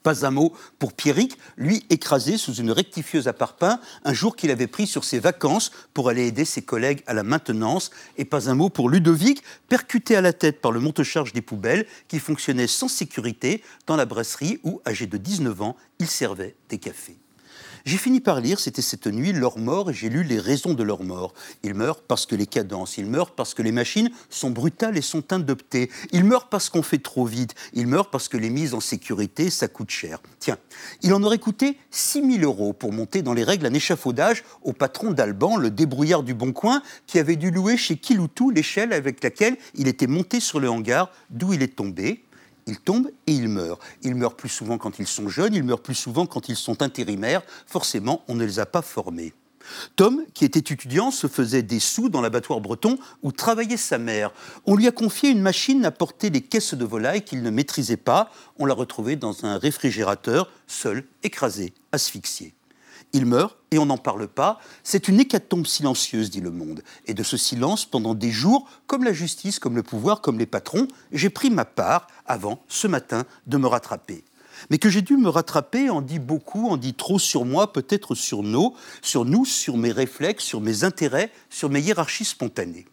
[0.03, 4.51] Pas un mot pour Pierrick, lui écrasé sous une rectifieuse à parpaing un jour qu'il
[4.51, 7.91] avait pris sur ses vacances pour aller aider ses collègues à la maintenance.
[8.17, 11.85] Et pas un mot pour Ludovic, percuté à la tête par le monte-charge des poubelles
[12.07, 16.77] qui fonctionnait sans sécurité dans la brasserie où, âgé de 19 ans, il servait des
[16.77, 17.17] cafés.
[17.85, 20.83] J'ai fini par lire, c'était cette nuit, leur mort, et j'ai lu les raisons de
[20.83, 21.33] leur mort.
[21.63, 25.01] Ils meurent parce que les cadences, ils meurent parce que les machines sont brutales et
[25.01, 28.73] sont adoptées, ils meurent parce qu'on fait trop vite, ils meurent parce que les mises
[28.73, 30.19] en sécurité, ça coûte cher.
[30.39, 30.57] Tiens,
[31.01, 34.73] il en aurait coûté 6 000 euros pour monter dans les règles un échafaudage au
[34.73, 39.23] patron d'Alban, le débrouillard du Bon Coin, qui avait dû louer chez Kiloutou l'échelle avec
[39.23, 42.23] laquelle il était monté sur le hangar d'où il est tombé.
[42.69, 43.79] Ils tombent et ils meurent.
[44.03, 46.83] Ils meurent plus souvent quand ils sont jeunes, ils meurent plus souvent quand ils sont
[46.83, 47.41] intérimaires.
[47.65, 49.33] Forcément, on ne les a pas formés.
[49.95, 54.31] Tom, qui était étudiant, se faisait des sous dans l'abattoir breton où travaillait sa mère.
[54.67, 57.97] On lui a confié une machine à porter des caisses de volailles qu'il ne maîtrisait
[57.97, 58.31] pas.
[58.59, 62.53] On l'a retrouvé dans un réfrigérateur, seul, écrasé, asphyxié.
[63.13, 64.59] Il meurt et on n'en parle pas.
[64.83, 66.83] C'est une hécatombe silencieuse, dit le monde.
[67.05, 70.45] Et de ce silence, pendant des jours, comme la justice, comme le pouvoir, comme les
[70.45, 74.23] patrons, j'ai pris ma part avant, ce matin, de me rattraper.
[74.69, 78.13] Mais que j'ai dû me rattraper en dit beaucoup, en dit trop sur moi, peut-être
[78.13, 82.85] sur nous, sur nous, sur mes réflexes, sur mes intérêts, sur mes hiérarchies spontanées.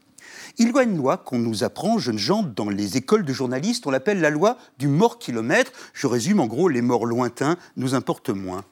[0.59, 3.87] Il y a une loi qu'on nous apprend, jeunes gens, dans les écoles de journalistes,
[3.87, 5.71] on l'appelle la loi du mort-kilomètre.
[5.93, 8.65] Je résume, en gros, les morts lointains nous importent moins.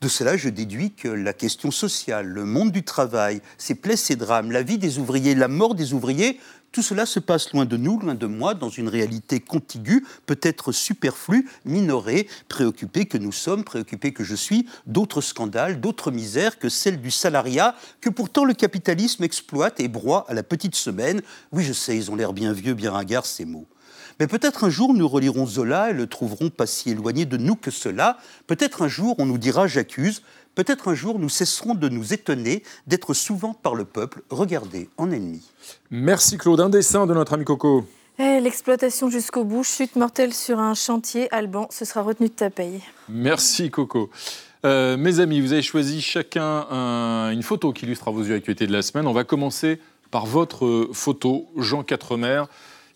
[0.00, 4.16] De cela, je déduis que la question sociale, le monde du travail, ses plaies, ses
[4.16, 6.40] drames, la vie des ouvriers, la mort des ouvriers,
[6.72, 10.72] tout cela se passe loin de nous, loin de moi, dans une réalité contiguë, peut-être
[10.72, 16.68] superflue, minorée, préoccupée que nous sommes, préoccupée que je suis, d'autres scandales, d'autres misères que
[16.68, 21.22] celle du salariat, que pourtant le capitalisme exploite et broie à la petite semaine.
[21.52, 23.66] Oui, je sais, ils ont l'air bien vieux, bien ringards, ces mots.
[24.18, 27.54] Mais peut-être un jour nous relirons Zola et le trouverons pas si éloigné de nous
[27.54, 28.16] que cela.
[28.46, 30.22] Peut-être un jour on nous dira j'accuse.
[30.56, 35.10] Peut-être un jour nous cesserons de nous étonner d'être souvent par le peuple regardés en
[35.10, 35.52] ennemis.
[35.90, 36.60] Merci Claude.
[36.60, 37.84] Un dessin de notre ami Coco.
[38.18, 42.48] Eh, l'exploitation jusqu'au bout, chute mortelle sur un chantier, Alban, ce sera retenu de ta
[42.48, 42.80] paye.
[43.10, 44.08] Merci Coco.
[44.64, 46.62] Euh, mes amis, vous avez choisi chacun
[47.30, 49.06] une photo qui illustre vos yeux l'actualité de la semaine.
[49.06, 49.78] On va commencer
[50.10, 52.44] par votre photo, Jean Quatremer.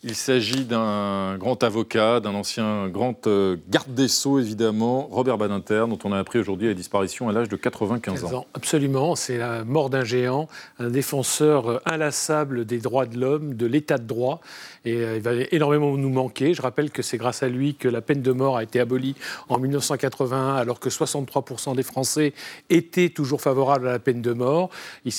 [0.02, 5.84] Il s'agit d'un grand avocat, d'un ancien grand euh, garde des Sceaux, évidemment, Robert Badinter,
[5.90, 8.46] dont on a appris aujourd'hui la disparition à l'âge de 95 ans.
[8.54, 10.48] Absolument, c'est la mort d'un géant,
[10.78, 14.40] un défenseur euh, inlassable des droits de l'homme, de l'état de droit.
[14.86, 16.54] Et euh, il va énormément nous manquer.
[16.54, 19.16] Je rappelle que c'est grâce à lui que la peine de mort a été abolie
[19.50, 22.32] en 1981, alors que 63% des Français
[22.70, 24.70] étaient toujours favorables à la peine de mort.
[25.04, 25.12] Il,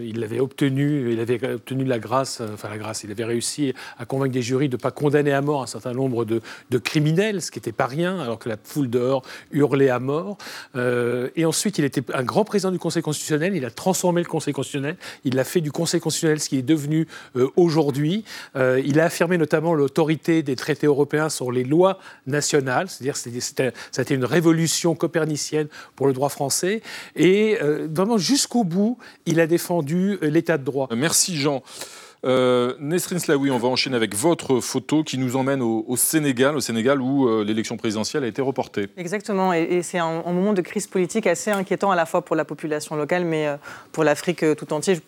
[0.00, 4.04] il avait obtenu, il avait obtenu la grâce, enfin la grâce, il avait réussi à
[4.04, 6.40] convaincre des jurys de ne pas condamner à mort un certain nombre de,
[6.78, 9.22] criminels, ce qui n'était pas rien, alors que la foule dehors
[9.52, 10.38] hurlait à mort.
[10.76, 14.28] Euh, et ensuite, il était un grand président du Conseil constitutionnel, il a transformé le
[14.28, 17.06] Conseil constitutionnel, il a fait du Conseil constitutionnel ce qui est devenu
[17.36, 18.24] euh, aujourd'hui.
[18.56, 23.72] Euh, il a affirmé notamment l'autorité des traités européens sur les lois nationales, c'est-à-dire que
[23.90, 26.82] ça a été une révolution copernicienne pour le droit français.
[27.16, 30.88] Et vraiment, jusqu'au bout, il a défendu l'état de droit.
[30.94, 31.62] Merci Jean.
[32.24, 36.60] Euh, Nesrin Slaoui, on va enchaîner avec votre photo qui nous emmène au, Sénégal, au
[36.60, 38.88] Sénégal où euh, l'élection présidentielle a été reportée.
[38.96, 42.44] Exactement, et, c'est un, moment de crise politique assez inquiétant à la fois pour la
[42.44, 43.56] population locale, mais euh,
[43.92, 44.98] pour l'Afrique tout entière,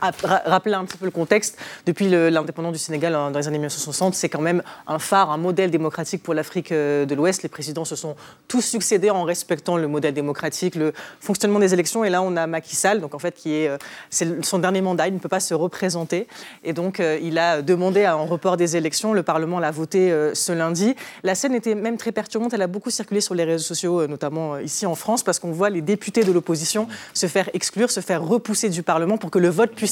[0.00, 4.28] rappeler un petit peu le contexte, depuis l'indépendance du Sénégal dans les années 1960, c'est
[4.28, 7.42] quand même un phare, un modèle démocratique pour l'Afrique euh, de l'Ouest.
[7.42, 12.04] Les présidents se sont tous succédés en respectant le modèle démocratique, le fonctionnement des élections.
[12.04, 15.08] Et là, on a Macky Sall, donc en fait, qui est, euh, son dernier mandat,
[15.08, 16.28] il ne peut pas se représenter.
[16.64, 19.12] Et donc, euh, il a demandé un report des élections.
[19.12, 20.94] Le Parlement l'a voté ce lundi.
[21.22, 22.52] La scène était même très perturbante.
[22.54, 25.70] Elle a beaucoup circulé sur les réseaux sociaux, notamment ici en France, parce qu'on voit
[25.70, 29.48] les députés de l'opposition se faire exclure, se faire repousser du Parlement pour que le
[29.48, 29.87] vote puisse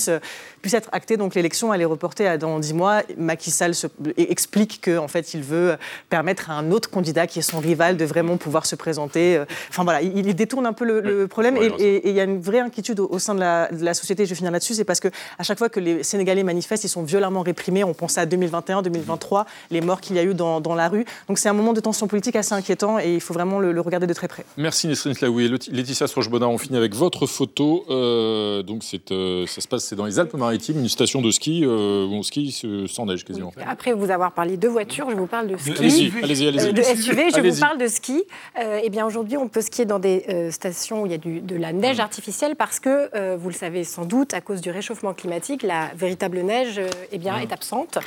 [0.63, 1.17] puisse, être acté.
[1.17, 3.03] Donc l'élection, elle est reportée à dans dix mois.
[3.17, 3.73] Macky Sall
[4.17, 5.77] explique qu'en en fait, il veut
[6.11, 9.43] permettre à un autre candidat qui est son rival de vraiment pouvoir se présenter.
[9.69, 11.57] Enfin voilà, il, détourne un peu le, problème.
[11.57, 14.51] et il y a une vraie inquiétude au, sein de la, société, je vais finir
[14.51, 17.85] là-dessus, c'est parce que à chaque fois que les Sénégalais manifestent, ils sont violemment réprimés.
[17.85, 21.05] On pense à 2021, 2023, les morts qu'il y a eu dans, la rue.
[21.29, 24.07] Donc c'est un moment de tension politique assez inquiétant et il faut vraiment le, regarder
[24.07, 24.45] de très près.
[24.57, 25.49] Merci Nesrine Slaoui.
[25.71, 27.85] Laetitia Sroche-Bonard, on finit avec votre photo.
[27.89, 32.07] Euh, donc euh, ça se passe c'est dans les Alpes-Maritimes, une station de ski euh,
[32.07, 32.53] où on skie
[32.89, 33.53] sans neige quasiment.
[33.67, 35.73] Après vous avoir parlé de voitures, je vous parle de ski.
[35.79, 36.49] Allez-y, allez-y.
[36.49, 38.25] Allez euh, de SUV, je vous parle de ski.
[38.59, 41.41] Euh, eh bien aujourd'hui, on peut skier dans des stations où il y a du,
[41.41, 45.15] de la neige artificielle parce que, vous le savez sans doute, à cause du réchauffement
[45.15, 46.81] climatique, la véritable neige
[47.13, 47.99] eh bien, est absente.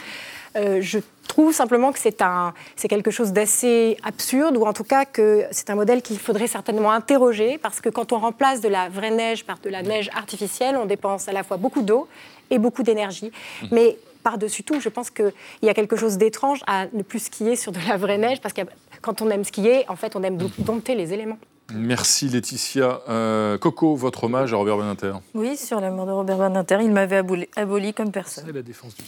[0.55, 5.05] Je trouve simplement que c'est un, c'est quelque chose d'assez absurde, ou en tout cas
[5.05, 8.89] que c'est un modèle qu'il faudrait certainement interroger, parce que quand on remplace de la
[8.89, 12.07] vraie neige par de la neige artificielle, on dépense à la fois beaucoup d'eau
[12.49, 13.31] et beaucoup d'énergie.
[13.61, 13.67] Mmh.
[13.71, 15.31] Mais par-dessus tout, je pense qu'il
[15.61, 18.53] y a quelque chose d'étrange à ne plus skier sur de la vraie neige, parce
[18.53, 18.61] que
[19.01, 21.37] quand on aime skier, en fait, on aime dompter les éléments.
[21.71, 23.01] Merci Laetitia.
[23.07, 25.13] Euh, Coco, votre hommage à Robert Badinter.
[25.35, 28.43] Oui, sur la mort de Robert Badinter, il m'avait aboli, aboli comme personne.
[28.47, 29.03] C'est la défense du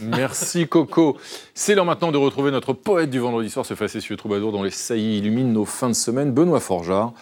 [0.00, 1.16] Merci Coco.
[1.54, 4.70] C'est l'heure maintenant de retrouver notre poète du vendredi soir, ce facétieux troubadour dont les
[4.70, 7.12] saillies illuminent nos fins de semaine, Benoît Forgeard.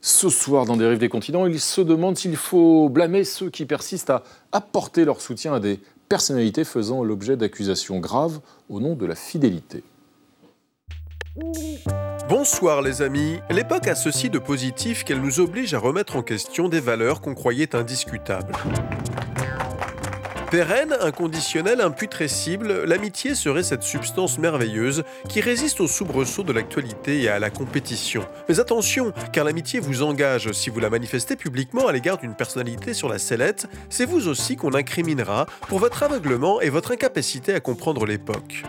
[0.00, 3.66] Ce soir, dans Des Rives des Continents, il se demande s'il faut blâmer ceux qui
[3.66, 9.04] persistent à apporter leur soutien à des personnalités faisant l'objet d'accusations graves au nom de
[9.04, 9.82] la fidélité.
[12.28, 13.38] Bonsoir les amis.
[13.50, 17.34] L'époque a ceci de positif qu'elle nous oblige à remettre en question des valeurs qu'on
[17.34, 18.52] croyait indiscutables.
[20.50, 27.28] Pérenne, inconditionnelle, imputrescible, l'amitié serait cette substance merveilleuse qui résiste aux soubresauts de l'actualité et
[27.28, 28.24] à la compétition.
[28.48, 32.94] Mais attention, car l'amitié vous engage si vous la manifestez publiquement à l'égard d'une personnalité
[32.94, 37.60] sur la sellette, c'est vous aussi qu'on incriminera pour votre aveuglement et votre incapacité à
[37.60, 38.62] comprendre l'époque.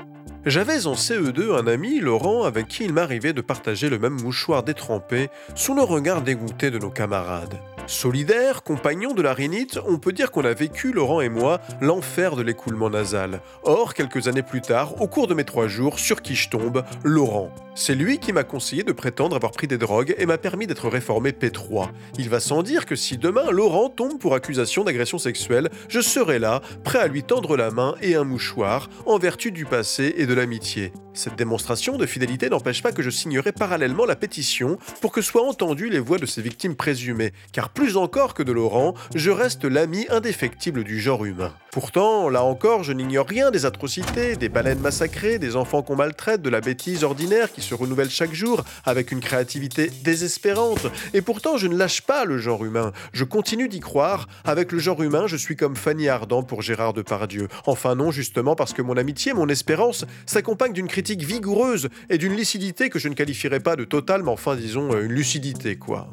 [0.47, 4.63] J'avais en CE2 un ami, Laurent, avec qui il m'arrivait de partager le même mouchoir
[4.63, 7.59] détrempé sous le regard dégoûté de nos camarades.
[7.87, 12.35] Solidaires, compagnons de la rhinite, on peut dire qu'on a vécu, Laurent et moi, l'enfer
[12.35, 13.39] de l'écoulement nasal.
[13.63, 16.83] Or, quelques années plus tard, au cours de mes trois jours, sur qui je tombe
[17.05, 17.49] Laurent.
[17.75, 20.89] C'est lui qui m'a conseillé de prétendre avoir pris des drogues et m'a permis d'être
[20.89, 21.89] réformé P3.
[22.17, 26.39] Il va sans dire que si demain Laurent tombe pour accusation d'agression sexuelle, je serai
[26.39, 30.25] là, prêt à lui tendre la main et un mouchoir, en vertu du passé et
[30.25, 30.91] de l'amitié.
[31.13, 35.47] Cette démonstration de fidélité n'empêche pas que je signerai parallèlement la pétition pour que soient
[35.47, 39.63] entendues les voix de ces victimes présumées, car plus encore que de Laurent, je reste
[39.63, 41.53] l'ami indéfectible du genre humain.
[41.71, 46.41] Pourtant, là encore, je n'ignore rien des atrocités, des baleines massacrées, des enfants qu'on maltraite,
[46.41, 50.87] de la bêtise ordinaire qui se renouvelle chaque jour avec une créativité désespérante.
[51.13, 52.93] Et pourtant, je ne lâche pas le genre humain.
[53.13, 54.27] Je continue d'y croire.
[54.43, 57.47] Avec le genre humain, je suis comme Fanny Ardant pour Gérard Depardieu.
[57.67, 62.35] Enfin non, justement parce que mon amitié, mon espérance s'accompagne d'une critique vigoureuse et d'une
[62.35, 66.09] lucidité que je ne qualifierais pas de totale, mais enfin disons euh, une lucidité quoi.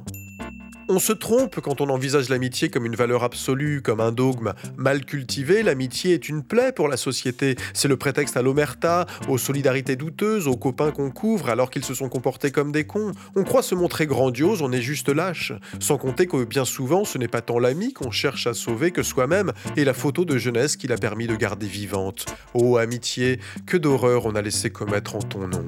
[0.88, 4.52] On se trompe quand on envisage l'amitié comme une valeur absolue, comme un dogme.
[4.76, 7.56] Mal cultivé, l'amitié est une plaie pour la société.
[7.72, 11.94] C'est le prétexte à l'omerta, aux solidarités douteuses, aux copains qu'on couvre alors qu'ils se
[11.94, 13.12] sont comportés comme des cons.
[13.34, 15.52] On croit se montrer grandiose, on est juste lâche.
[15.80, 19.02] Sans compter que bien souvent, ce n'est pas tant l'ami qu'on cherche à sauver que
[19.02, 22.26] soi-même et la photo de jeunesse qu'il a permis de garder vivante.
[22.52, 25.64] Oh amitié, que d'horreur on a laissé commettre en ton nom.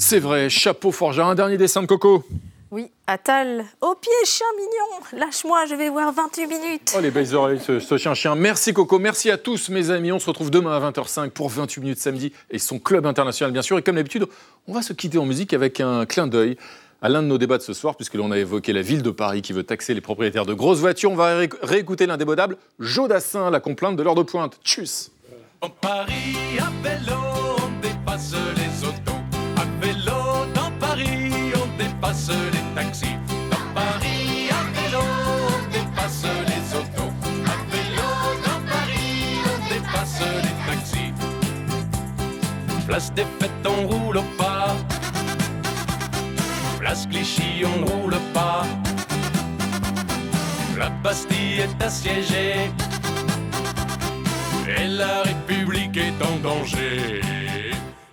[0.00, 1.20] C'est vrai, chapeau forgé.
[1.22, 2.24] Un dernier dessin de Coco.
[2.70, 6.94] Oui, Attal, au pied, chien mignon, lâche-moi, je vais voir 28 minutes.
[6.96, 8.34] Oh, les belles oreilles, ce, ce chien-chien.
[8.34, 10.12] Merci Coco, merci à tous mes amis.
[10.12, 13.62] On se retrouve demain à 20h05 pour 28 minutes samedi et son club international, bien
[13.62, 13.78] sûr.
[13.78, 14.26] Et comme d'habitude,
[14.66, 16.58] on va se quitter en musique avec un clin d'œil
[17.00, 19.10] à l'un de nos débats de ce soir, puisque l'on a évoqué la ville de
[19.10, 21.10] Paris qui veut taxer les propriétaires de grosses voitures.
[21.10, 24.58] On va ré- réécouter l'indémodable Jodassin, la complainte de l'heure de pointe.
[24.62, 25.10] Tchuss
[25.62, 27.16] En Paris, à vélo,
[27.62, 28.68] on dépasse les.
[29.88, 33.16] Vélo, dans Paris, on dépasse les taxis.
[33.50, 35.02] Dans Paris, à vélo,
[35.48, 37.12] on dépasse les autos.
[37.46, 38.10] À vélo,
[38.44, 41.12] dans Paris, on dépasse les taxis.
[42.86, 44.76] Place des fêtes, on roule pas.
[46.78, 48.66] Place Clichy, on roule pas.
[50.76, 52.70] La Bastille est assiégée.
[54.66, 57.22] Et la République est en danger.